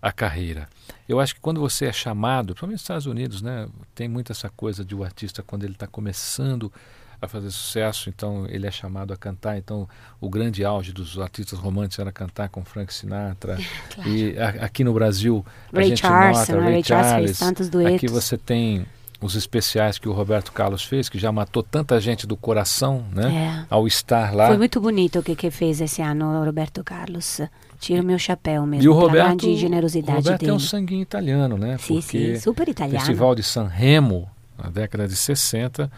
a 0.00 0.12
carreira. 0.12 0.68
Eu 1.08 1.20
acho 1.20 1.34
que 1.34 1.40
quando 1.40 1.60
você 1.60 1.86
é 1.86 1.92
chamado, 1.92 2.48
principalmente 2.48 2.74
nos 2.74 2.82
Estados 2.82 3.06
Unidos, 3.06 3.42
né, 3.42 3.68
tem 3.94 4.08
muito 4.08 4.32
essa 4.32 4.48
coisa 4.48 4.84
de 4.84 4.94
o 4.94 5.02
artista 5.02 5.42
quando 5.42 5.64
ele 5.64 5.72
está 5.72 5.86
começando 5.86 6.72
a 7.20 7.26
fazer 7.26 7.50
sucesso, 7.50 8.08
então 8.08 8.46
ele 8.48 8.66
é 8.66 8.70
chamado 8.70 9.12
a 9.12 9.16
cantar. 9.16 9.58
Então, 9.58 9.88
o 10.20 10.30
grande 10.30 10.64
auge 10.64 10.92
dos 10.92 11.18
artistas 11.18 11.58
românticos 11.58 11.98
era 11.98 12.12
cantar 12.12 12.48
com 12.48 12.64
Frank 12.64 12.92
Sinatra. 12.94 13.58
Claro. 13.92 14.10
E 14.10 14.38
a, 14.38 14.48
aqui 14.66 14.84
no 14.84 14.92
Brasil, 14.92 15.44
Ray 15.72 15.86
a 15.86 15.88
gente 15.88 16.00
Charles, 16.00 16.38
nota 16.38 16.52
né? 16.52 16.62
Ray, 16.62 16.72
Ray 16.74 16.84
Charles 16.84 17.08
Charles. 17.08 17.26
fez 17.30 17.38
tantos 17.38 17.68
duetos. 17.68 17.96
Aqui 17.96 18.06
você 18.06 18.38
tem 18.38 18.86
os 19.20 19.34
especiais 19.34 19.98
que 19.98 20.08
o 20.08 20.12
Roberto 20.12 20.52
Carlos 20.52 20.84
fez, 20.84 21.08
que 21.08 21.18
já 21.18 21.32
matou 21.32 21.62
tanta 21.62 22.00
gente 22.00 22.26
do 22.26 22.36
coração, 22.36 23.04
né? 23.12 23.64
É. 23.64 23.66
Ao 23.68 23.86
estar 23.86 24.32
lá. 24.32 24.46
Foi 24.46 24.56
muito 24.56 24.80
bonito 24.80 25.18
o 25.18 25.22
que, 25.22 25.34
que 25.34 25.50
fez 25.50 25.80
esse 25.80 26.00
ano 26.00 26.40
o 26.40 26.44
Roberto 26.44 26.84
Carlos. 26.84 27.40
Tiro 27.80 28.04
meu 28.04 28.18
chapéu 28.18 28.64
mesmo, 28.66 28.84
E 28.84 28.88
o 28.88 28.92
Roberto, 28.92 29.38
grande 29.38 29.56
generosidade 29.56 30.18
o 30.18 30.22
Roberto 30.22 30.40
dele. 30.40 30.52
é 30.52 30.54
um 30.54 30.58
sanguinho 30.58 31.02
italiano, 31.02 31.56
né? 31.56 31.76
Sim, 31.78 31.94
Porque 31.94 32.36
sim, 32.36 32.40
super 32.40 32.68
italiano. 32.68 32.98
Festival 32.98 33.34
de 33.34 33.42
San 33.42 33.66
Remo, 33.66 34.28
na 34.56 34.68
década 34.70 35.06
de 35.06 35.16
60, 35.16 35.90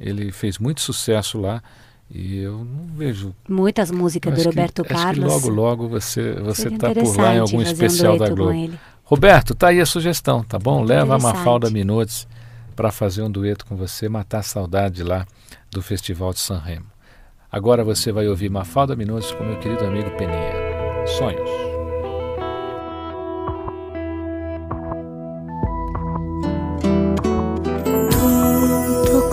ele 0.00 0.32
fez 0.32 0.58
muito 0.58 0.80
sucesso 0.80 1.38
lá. 1.38 1.62
E 2.10 2.38
eu 2.38 2.58
não 2.58 2.94
vejo. 2.94 3.34
Muitas 3.48 3.90
músicas 3.90 4.34
do 4.34 4.42
Roberto 4.44 4.84
que, 4.84 4.92
acho 4.92 5.00
que 5.02 5.20
Carlos. 5.20 5.32
logo, 5.32 5.48
logo 5.48 5.88
você 5.88 6.34
você 6.34 6.68
está 6.68 6.92
por 6.94 7.16
lá 7.16 7.34
em 7.34 7.38
algum 7.38 7.52
fazer 7.52 7.56
um 7.56 7.62
especial 7.62 8.18
da 8.18 8.28
Globo. 8.28 8.70
Roberto, 9.04 9.54
tá 9.54 9.68
aí 9.68 9.80
a 9.80 9.86
sugestão, 9.86 10.42
tá 10.44 10.58
bom? 10.58 10.82
Leva 10.82 11.16
a. 11.16 11.18
Mafalda 11.18 11.70
Minutos 11.70 12.26
para 12.82 12.90
fazer 12.90 13.22
um 13.22 13.30
dueto 13.30 13.64
com 13.64 13.76
você, 13.76 14.08
matar 14.08 14.40
a 14.40 14.42
saudade 14.42 15.04
lá 15.04 15.24
do 15.70 15.80
Festival 15.80 16.32
de 16.32 16.40
San 16.40 16.58
Remo. 16.58 16.86
Agora 17.48 17.84
você 17.84 18.10
vai 18.10 18.26
ouvir 18.26 18.50
Mafalda 18.50 18.96
Minutos 18.96 19.30
com 19.30 19.44
meu 19.44 19.56
querido 19.60 19.84
amigo 19.84 20.10
Peninha. 20.16 21.06
Sonhos. 21.06 21.48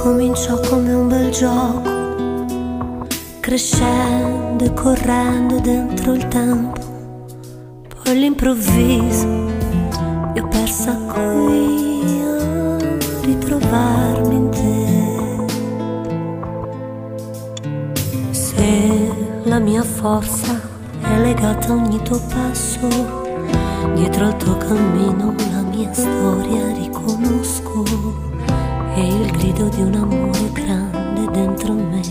Cominciò 0.03 0.61
come 0.69 0.93
un 0.93 1.07
bel 1.09 1.31
gioco, 1.31 3.07
crescendo 3.41 4.63
e 4.63 4.69
correndo 4.73 5.59
dentro 5.59 6.13
il 6.13 6.27
tempo. 6.27 6.79
Poi 7.89 8.11
all'improvviso 8.11 9.27
io 10.35 10.47
persa 10.49 10.93
qui 10.93 11.88
ritrovarmi 13.21 14.35
in 14.35 14.49
te. 14.49 15.07
Se 18.31 19.11
la 19.43 19.59
mia 19.59 19.83
forza 19.83 20.59
è 21.01 21.19
legata 21.19 21.67
a 21.69 21.75
ogni 21.75 22.01
tuo 22.01 22.19
passo, 22.33 22.87
dietro 23.95 24.25
al 24.25 24.37
tuo 24.37 24.57
cammino 24.57 25.35
la 25.51 25.61
mia 25.61 25.93
storia 25.93 26.71
riconosco 26.73 27.83
e 28.95 29.07
il 29.07 29.31
grido 29.31 29.69
di 29.69 29.81
un 29.81 29.95
amore 29.95 30.51
grande 30.51 31.31
dentro 31.31 31.73
me 31.73 32.01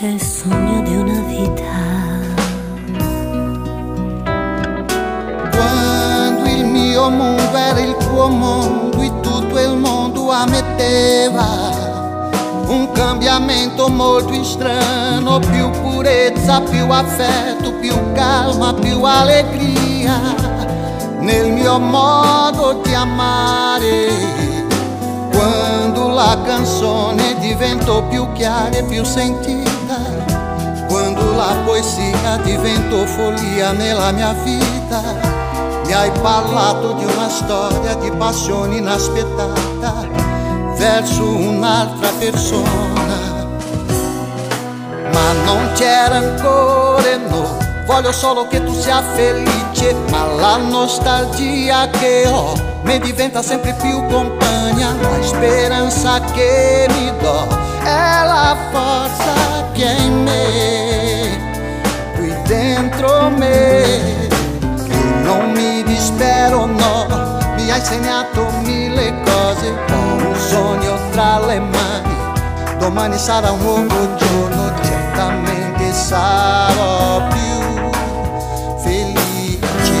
è 0.00 0.06
il 0.06 0.22
sogno 0.22 0.80
di 0.82 0.94
una 0.94 1.20
vita. 1.22 1.96
Quando 5.50 6.48
il 6.48 6.64
mio 6.66 7.10
mondo 7.10 7.56
era 7.56 7.80
il 7.80 7.96
tuo 7.96 8.28
mondo 8.28 8.97
mondo 10.38 10.56
ammetteva 10.56 11.46
un 12.68 12.92
cambiamento 12.92 13.88
molto 13.88 14.44
strano, 14.44 15.38
più 15.38 15.70
purezza, 15.70 16.60
più 16.60 16.88
affetto, 16.90 17.72
più 17.80 17.94
calma, 18.12 18.74
più 18.74 19.02
allegria 19.02 20.20
nel 21.20 21.50
mio 21.50 21.78
modo 21.78 22.80
di 22.84 22.94
amare. 22.94 24.36
Quando 25.32 26.08
la 26.08 26.38
canzone 26.44 27.38
diventò 27.38 28.02
più 28.02 28.30
chiara 28.32 28.76
e 28.76 28.84
più 28.84 29.02
sentita, 29.04 29.96
quando 30.88 31.34
la 31.34 31.56
poesia 31.64 32.36
diventò 32.42 33.04
follia 33.06 33.72
nella 33.72 34.12
mia 34.12 34.34
vita, 34.44 35.00
mi 35.86 35.92
hai 35.92 36.10
parlato 36.20 36.92
di 36.92 37.04
una 37.04 37.28
storia 37.30 37.94
di 37.94 38.10
passione 38.10 38.76
inaspettata 38.76 40.27
verso 40.78 41.24
un'altra 41.24 42.08
persona. 42.18 43.46
Ma 45.12 45.32
non 45.44 45.70
c'era 45.74 46.16
ancora 46.16 47.16
no, 47.28 47.58
voglio 47.84 48.12
solo 48.12 48.46
che 48.46 48.62
tu 48.62 48.72
sia 48.72 49.02
felice, 49.14 49.94
ma 50.10 50.24
la 50.34 50.56
nostalgia 50.56 51.88
che 51.90 52.26
ho 52.28 52.54
mi 52.82 52.98
diventa 53.00 53.42
sempre 53.42 53.74
più 53.80 54.06
compagna, 54.06 54.94
la 55.00 55.22
speranza 55.22 56.20
che 56.32 56.86
mi 56.88 57.12
do 57.20 57.46
è 57.82 58.24
la 58.24 58.56
forza 58.70 59.66
che 59.72 59.84
è 59.84 60.00
in 60.00 60.22
me, 60.22 62.12
qui 62.14 62.34
dentro 62.46 63.30
me. 63.30 64.26
Non 65.22 65.50
mi 65.50 65.82
dispero, 65.82 66.64
no, 66.64 67.38
mi 67.56 67.70
hai 67.70 67.78
insegnato 67.78 68.46
mille 68.62 69.12
cose, 69.24 69.74
ho 69.90 70.17
un 70.38 70.44
sogno 70.44 70.96
tra 71.10 71.44
le 71.44 71.58
mani, 71.58 72.16
domani 72.78 73.18
sarà 73.18 73.50
un 73.50 73.60
nuovo 73.60 74.14
giorno, 74.14 74.72
certamente 74.82 75.92
sarò 75.92 77.26
più 77.26 77.90
felice. 78.78 79.96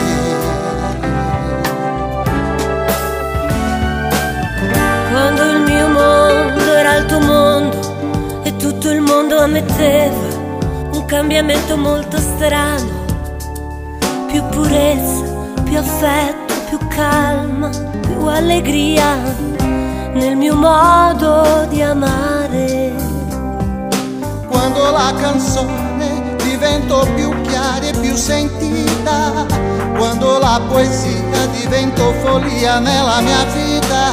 Quando 5.10 5.42
il 5.42 5.60
mio 5.62 5.88
mondo 5.88 6.72
era 6.72 6.96
il 6.98 7.06
tuo 7.06 7.20
mondo 7.20 8.42
e 8.44 8.54
tutto 8.56 8.90
il 8.90 9.00
mondo 9.00 9.40
ammetteva 9.40 10.36
un 10.92 11.04
cambiamento 11.04 11.76
molto 11.76 12.16
strano, 12.16 13.04
più 14.28 14.46
purezza, 14.50 15.24
più 15.64 15.78
affetto, 15.78 16.54
più 16.68 16.78
calma, 16.86 17.70
più 18.06 18.24
allegria 18.26 19.56
nel 20.18 20.36
mio 20.36 20.56
modo 20.56 21.64
di 21.68 21.80
amare. 21.80 22.92
Quando 24.48 24.90
la 24.90 25.12
canzone 25.16 26.36
diventò 26.42 27.04
più 27.14 27.30
chiara 27.42 27.86
e 27.86 27.92
più 28.00 28.14
sentita, 28.16 29.46
quando 29.96 30.38
la 30.38 30.60
poesia 30.68 31.46
diventò 31.60 32.10
follia 32.22 32.80
nella 32.80 33.20
mia 33.20 33.44
vita, 33.54 34.12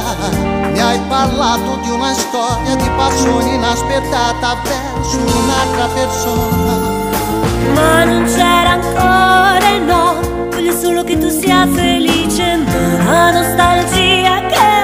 mi 0.70 0.80
hai 0.80 1.00
parlato 1.08 1.78
di 1.82 1.90
una 1.90 2.12
storia 2.14 2.76
di 2.76 2.88
passione 2.96 3.54
inaspettata 3.54 4.56
verso 4.62 5.18
un'altra 5.18 5.86
persona. 5.92 6.94
Ma 7.74 8.04
non 8.04 8.24
c'era 8.24 8.70
ancora 8.78 9.78
no, 9.84 10.48
voglio 10.50 10.72
solo 10.76 11.02
che 11.02 11.18
tu 11.18 11.28
sia 11.28 11.66
felice, 11.66 12.56
ma 13.04 13.30
la 13.30 13.30
nostalgia 13.32 14.46
che 14.46 14.75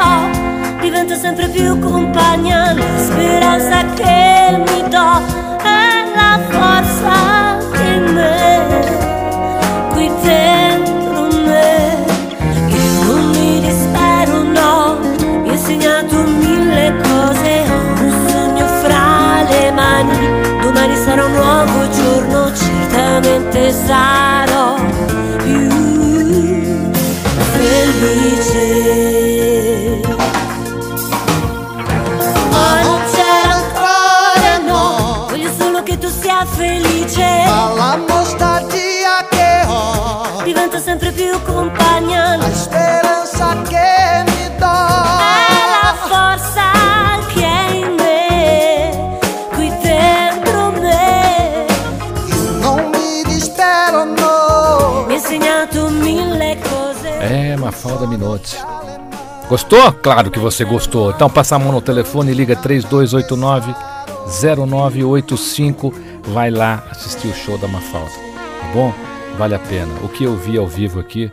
diventa 1.02 1.20
sempre 1.20 1.48
più 1.48 1.78
compagna, 1.80 2.72
la 2.74 2.98
speranza 2.98 3.84
che 3.94 4.56
mi 4.56 4.88
do 4.88 5.20
è 5.60 6.04
la 6.14 6.38
forza 6.48 7.58
in 7.82 8.04
me, 8.14 9.90
qui 9.92 10.08
dentro 10.22 11.26
me, 11.44 12.04
io 12.68 13.02
non 13.04 13.30
mi 13.30 13.60
dispero, 13.60 14.42
no, 14.42 14.98
mi 15.42 15.48
hai 15.48 15.56
insegnato 15.56 16.22
mille 16.22 16.94
cose, 17.02 17.64
ho 17.68 18.02
un 18.04 18.28
sogno 18.28 18.66
fra 18.84 19.42
le 19.48 19.72
mani, 19.72 20.60
domani 20.62 20.94
sarà 20.94 21.24
un 21.24 21.32
nuovo 21.32 21.88
giorno, 21.90 22.52
certamente 22.54 23.72
sarò 23.72 24.76
più 25.38 25.68
felice. 27.54 28.41
Felice, 36.56 37.44
Ma 37.46 37.72
la 37.74 37.96
nostalgia 37.96 39.26
che 39.30 39.64
ho, 39.66 40.42
diventa 40.44 40.78
sempre 40.78 41.12
più 41.12 41.40
compagna, 41.42 42.36
la 42.36 42.52
speranza 42.52 43.56
che 43.68 44.22
mi 44.26 44.48
do. 44.58 44.66
è 44.66 45.64
la 45.76 45.94
forza 46.08 46.70
che 47.32 47.44
è 47.44 47.70
in 47.72 47.94
me, 47.94 49.18
qui 49.54 49.68
dentro 49.82 50.70
me. 50.80 51.66
Non 52.60 52.90
mi 52.90 53.22
dispero, 53.24 54.04
no. 54.04 55.04
Mi 55.06 55.14
ha 55.14 55.16
insegnato 55.16 55.88
mille 55.88 56.58
cose. 56.62 57.08
É, 57.20 57.56
Mafalda 57.56 58.06
Minotti. 58.06 58.56
Gostou? 59.48 59.92
Claro 59.92 60.30
que 60.30 60.38
você 60.38 60.64
gostou. 60.64 61.10
Então 61.10 61.28
passa 61.28 61.56
a 61.56 61.58
mão 61.58 61.72
no 61.72 61.82
telefone 61.82 62.30
e 62.30 62.34
liga 62.34 62.56
3289 62.56 63.74
0985. 64.26 65.92
Vai 66.28 66.50
lá 66.50 66.84
assistir 66.90 67.28
o 67.28 67.34
show 67.34 67.58
da 67.58 67.68
Mafalda. 67.68 68.10
Tá 68.10 68.72
bom? 68.72 68.92
Vale 69.36 69.54
a 69.54 69.58
pena. 69.58 69.92
O 70.02 70.08
que 70.08 70.24
eu 70.24 70.36
vi 70.36 70.56
ao 70.56 70.66
vivo 70.66 71.00
aqui 71.00 71.30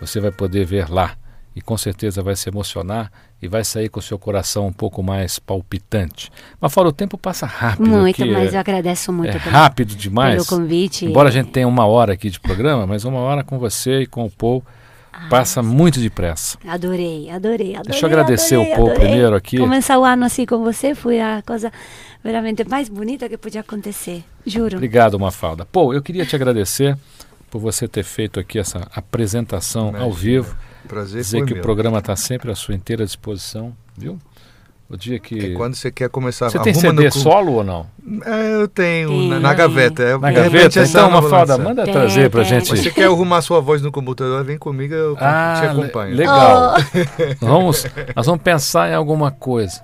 você 0.00 0.18
vai 0.20 0.32
poder 0.32 0.64
ver 0.64 0.90
lá. 0.90 1.12
E 1.54 1.60
com 1.60 1.76
certeza 1.76 2.22
vai 2.22 2.34
se 2.34 2.48
emocionar 2.48 3.12
e 3.40 3.46
vai 3.46 3.62
sair 3.62 3.88
com 3.90 4.00
o 4.00 4.02
seu 4.02 4.18
coração 4.18 4.66
um 4.66 4.72
pouco 4.72 5.02
mais 5.02 5.38
palpitante. 5.38 6.30
Mas 6.60 6.72
fora 6.72 6.88
o 6.88 6.92
tempo 6.92 7.18
passa 7.18 7.44
rápido. 7.44 7.86
Muito, 7.88 8.24
mas 8.26 8.52
é, 8.52 8.56
eu 8.56 8.60
agradeço 8.60 9.12
muito 9.12 9.36
é 9.36 9.38
pelo- 9.38 9.54
rápido 9.54 9.94
demais. 9.94 10.34
pelo 10.46 10.60
convite. 10.60 11.04
Embora 11.04 11.28
a 11.28 11.32
gente 11.32 11.50
tenha 11.50 11.68
uma 11.68 11.84
hora 11.86 12.14
aqui 12.14 12.30
de 12.30 12.40
programa, 12.40 12.86
mas 12.86 13.04
uma 13.04 13.18
hora 13.20 13.44
com 13.44 13.58
você 13.58 14.00
e 14.02 14.06
com 14.06 14.24
o 14.24 14.30
Paul 14.30 14.64
passa 15.28 15.62
muito 15.62 16.00
depressa. 16.00 16.58
Adorei, 16.66 17.30
adorei, 17.30 17.74
adorei. 17.74 17.82
Deixa 17.90 18.06
eu 18.06 18.10
agradecer 18.10 18.54
adorei, 18.56 18.72
o 18.72 18.76
Paul 18.76 18.90
adorei. 18.90 19.06
primeiro 19.08 19.36
aqui. 19.36 19.58
Começar 19.58 19.98
o 19.98 20.04
ano 20.04 20.24
assim 20.24 20.46
com 20.46 20.58
você 20.62 20.94
foi 20.94 21.20
a 21.20 21.42
coisa 21.46 21.72
veramente 22.22 22.64
mais 22.68 22.88
bonita 22.88 23.28
que 23.28 23.36
podia 23.36 23.60
acontecer. 23.60 24.24
Juro. 24.46 24.76
Obrigado, 24.76 25.18
Mafalda. 25.18 25.64
Pô, 25.64 25.92
eu 25.94 26.02
queria 26.02 26.24
te 26.26 26.34
agradecer 26.36 26.96
por 27.50 27.60
você 27.60 27.86
ter 27.86 28.02
feito 28.04 28.40
aqui 28.40 28.58
essa 28.58 28.88
apresentação 28.94 29.88
ao 29.88 30.08
Imagina. 30.08 30.14
vivo. 30.14 30.56
Prazer 30.88 31.20
Dizer 31.22 31.38
foi 31.38 31.46
que 31.46 31.52
o 31.52 31.56
meu. 31.56 31.62
programa 31.62 31.98
está 31.98 32.16
sempre 32.16 32.50
à 32.50 32.54
sua 32.56 32.74
inteira 32.74 33.04
disposição, 33.04 33.72
viu? 33.96 34.18
O 34.92 34.96
dia 34.96 35.18
que. 35.18 35.52
É 35.52 35.54
quando 35.54 35.74
você 35.74 35.90
quer 35.90 36.10
começar 36.10 36.50
Você 36.50 36.58
tem 36.58 36.74
CD 36.74 37.04
no 37.06 37.12
solo 37.12 37.52
ou 37.54 37.64
não? 37.64 37.86
É, 38.26 38.60
eu 38.60 38.68
tenho 38.68 39.10
na, 39.28 39.40
na 39.40 39.48
Tem. 39.48 39.56
gaveta. 39.58 40.02
é, 40.02 40.18
Na 40.18 40.30
gaveta? 40.30 40.80
essa 40.80 40.98
Então, 40.98 41.10
Mafalda, 41.10 41.54
lançar. 41.56 41.58
manda 41.64 41.84
Tem, 41.84 41.92
trazer 41.94 42.28
pra 42.30 42.42
tem. 42.42 42.50
gente. 42.50 42.68
Se 42.68 42.76
você 42.82 42.90
quer 42.90 43.04
arrumar 43.06 43.40
sua 43.40 43.58
voz 43.60 43.80
no 43.80 43.90
computador, 43.90 44.44
vem 44.44 44.58
comigo, 44.58 44.92
eu 44.92 45.14
te 45.16 45.24
Ah, 45.24 45.60
le- 45.72 45.80
acompanho. 45.80 46.14
legal. 46.14 46.74
Nós, 46.74 47.36
vamos, 47.40 47.86
nós 48.14 48.26
vamos 48.26 48.42
pensar 48.42 48.90
em 48.90 48.94
alguma 48.94 49.30
coisa. 49.30 49.80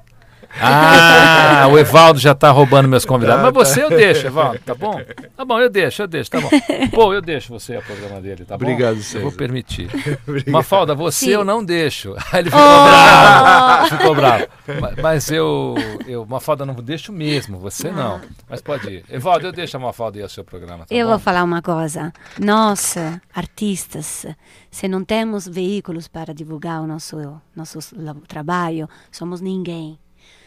Ah, 0.61 1.67
o 1.71 1.79
Evaldo 1.79 2.19
já 2.19 2.35
tá 2.35 2.51
roubando 2.51 2.89
meus 2.89 3.05
convidados. 3.05 3.43
Mas 3.43 3.53
você 3.53 3.83
eu 3.83 3.89
deixo, 3.91 4.27
Evaldo, 4.27 4.59
tá 4.65 4.75
bom? 4.75 5.01
Tá 5.37 5.45
bom, 5.45 5.59
eu 5.61 5.69
deixo, 5.71 6.03
eu 6.03 6.07
deixo, 6.07 6.31
tá 6.31 6.41
bom. 6.41 6.49
Pô, 6.93 7.13
eu 7.15 7.21
deixo 7.21 7.53
você 7.53 7.77
a 7.77 7.83
programa 7.83 8.21
dele, 8.21 8.45
tá 8.45 8.57
bom? 8.57 8.65
Obrigado, 8.65 8.97
Eu 8.97 9.03
César. 9.03 9.21
vou 9.21 9.33
permitir. 9.33 9.89
Mafalda, 10.49 10.95
você 10.95 11.27
Sim. 11.27 11.31
eu 11.33 11.45
não 11.45 11.65
deixo. 11.65 12.15
Aí 12.33 12.41
ele 12.41 12.51
ficou 12.51 12.63
bravo. 12.85 13.87
Ficou 13.97 14.15
bravo. 14.15 14.47
Ma- 14.81 14.93
Mas 15.03 15.31
eu, 15.31 15.75
eu, 16.07 16.27
Mafalda, 16.27 16.65
não 16.67 16.75
deixo 16.75 17.13
mesmo, 17.13 17.59
você 17.59 17.91
não. 17.91 18.21
Mas 18.49 18.61
pode 18.61 18.89
ir. 18.89 19.05
Evaldo, 19.11 19.47
eu 19.47 19.53
deixo 19.53 19.77
a 19.77 19.81
Mafalda 19.81 20.19
ir 20.19 20.23
ao 20.23 20.29
seu 20.29 20.45
programa, 20.45 20.87
tá 20.87 20.95
Eu 20.95 21.07
bom? 21.07 21.11
vou 21.13 21.19
falar 21.19 21.43
uma 21.45 21.63
coisa. 21.63 22.13
Nós, 22.39 22.97
artistas, 23.35 24.27
se 24.71 24.89
não 24.89 25.05
temos 25.05 25.47
veículos 25.47 26.09
para 26.09 26.33
divulgar 26.35 26.81
o 26.83 26.87
nosso, 26.87 27.41
nosso 27.55 27.79
trabalho, 28.27 28.89
somos 29.11 29.41
ninguém. 29.41 29.99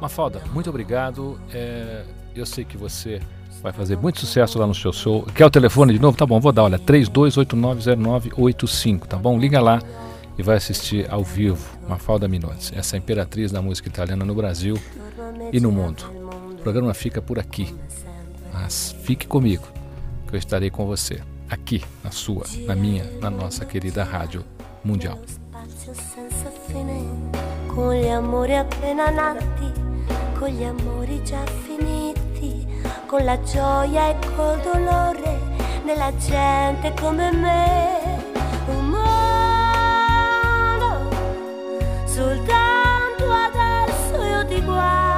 Mafalda, 0.00 0.42
muito 0.52 0.70
obrigado. 0.70 1.38
É, 1.52 2.04
eu 2.34 2.46
sei 2.46 2.64
que 2.64 2.76
você 2.76 3.20
vai 3.62 3.72
fazer 3.72 3.96
muito 3.96 4.18
sucesso 4.20 4.58
lá 4.58 4.66
no 4.66 4.74
seu 4.74 4.92
show. 4.92 5.24
Quer 5.34 5.46
o 5.46 5.50
telefone 5.50 5.92
de 5.92 5.98
novo? 5.98 6.16
Tá 6.16 6.24
bom, 6.24 6.40
vou 6.40 6.52
dar, 6.52 6.62
olha, 6.64 6.78
32890985, 6.78 9.06
tá 9.06 9.16
bom? 9.16 9.38
Liga 9.38 9.60
lá 9.60 9.80
e 10.38 10.42
vai 10.42 10.56
assistir 10.56 11.10
ao 11.10 11.24
vivo 11.24 11.76
Mafalda 11.88 12.28
Minozzi, 12.28 12.72
essa 12.76 12.96
imperatriz 12.96 13.50
da 13.50 13.60
música 13.60 13.88
italiana 13.88 14.24
no 14.24 14.34
Brasil 14.34 14.78
e 15.52 15.58
no 15.58 15.72
mundo. 15.72 16.04
O 16.52 16.62
programa 16.62 16.94
fica 16.94 17.20
por 17.20 17.38
aqui, 17.38 17.74
mas 18.52 18.94
fique 19.02 19.26
comigo, 19.26 19.66
que 20.28 20.36
eu 20.36 20.38
estarei 20.38 20.70
com 20.70 20.86
você, 20.86 21.20
aqui, 21.50 21.82
na 22.04 22.12
sua, 22.12 22.44
na 22.66 22.76
minha, 22.76 23.04
na 23.20 23.30
nossa 23.30 23.64
querida 23.64 24.04
Rádio 24.04 24.44
Mundial. 24.84 25.18
Con 30.38 30.48
gli 30.50 30.62
amori 30.62 31.22
già 31.24 31.44
finiti, 31.64 32.64
con 33.06 33.24
la 33.24 33.40
gioia 33.42 34.10
e 34.10 34.16
col 34.36 34.60
dolore 34.60 35.40
della 35.84 36.14
gente 36.16 36.94
come 37.00 37.32
me. 37.32 38.22
Un 38.66 38.88
mondo, 38.88 40.30
soltanto 42.04 43.32
adesso 43.32 44.22
io 44.22 44.46
ti 44.46 44.62
guardo, 44.62 45.17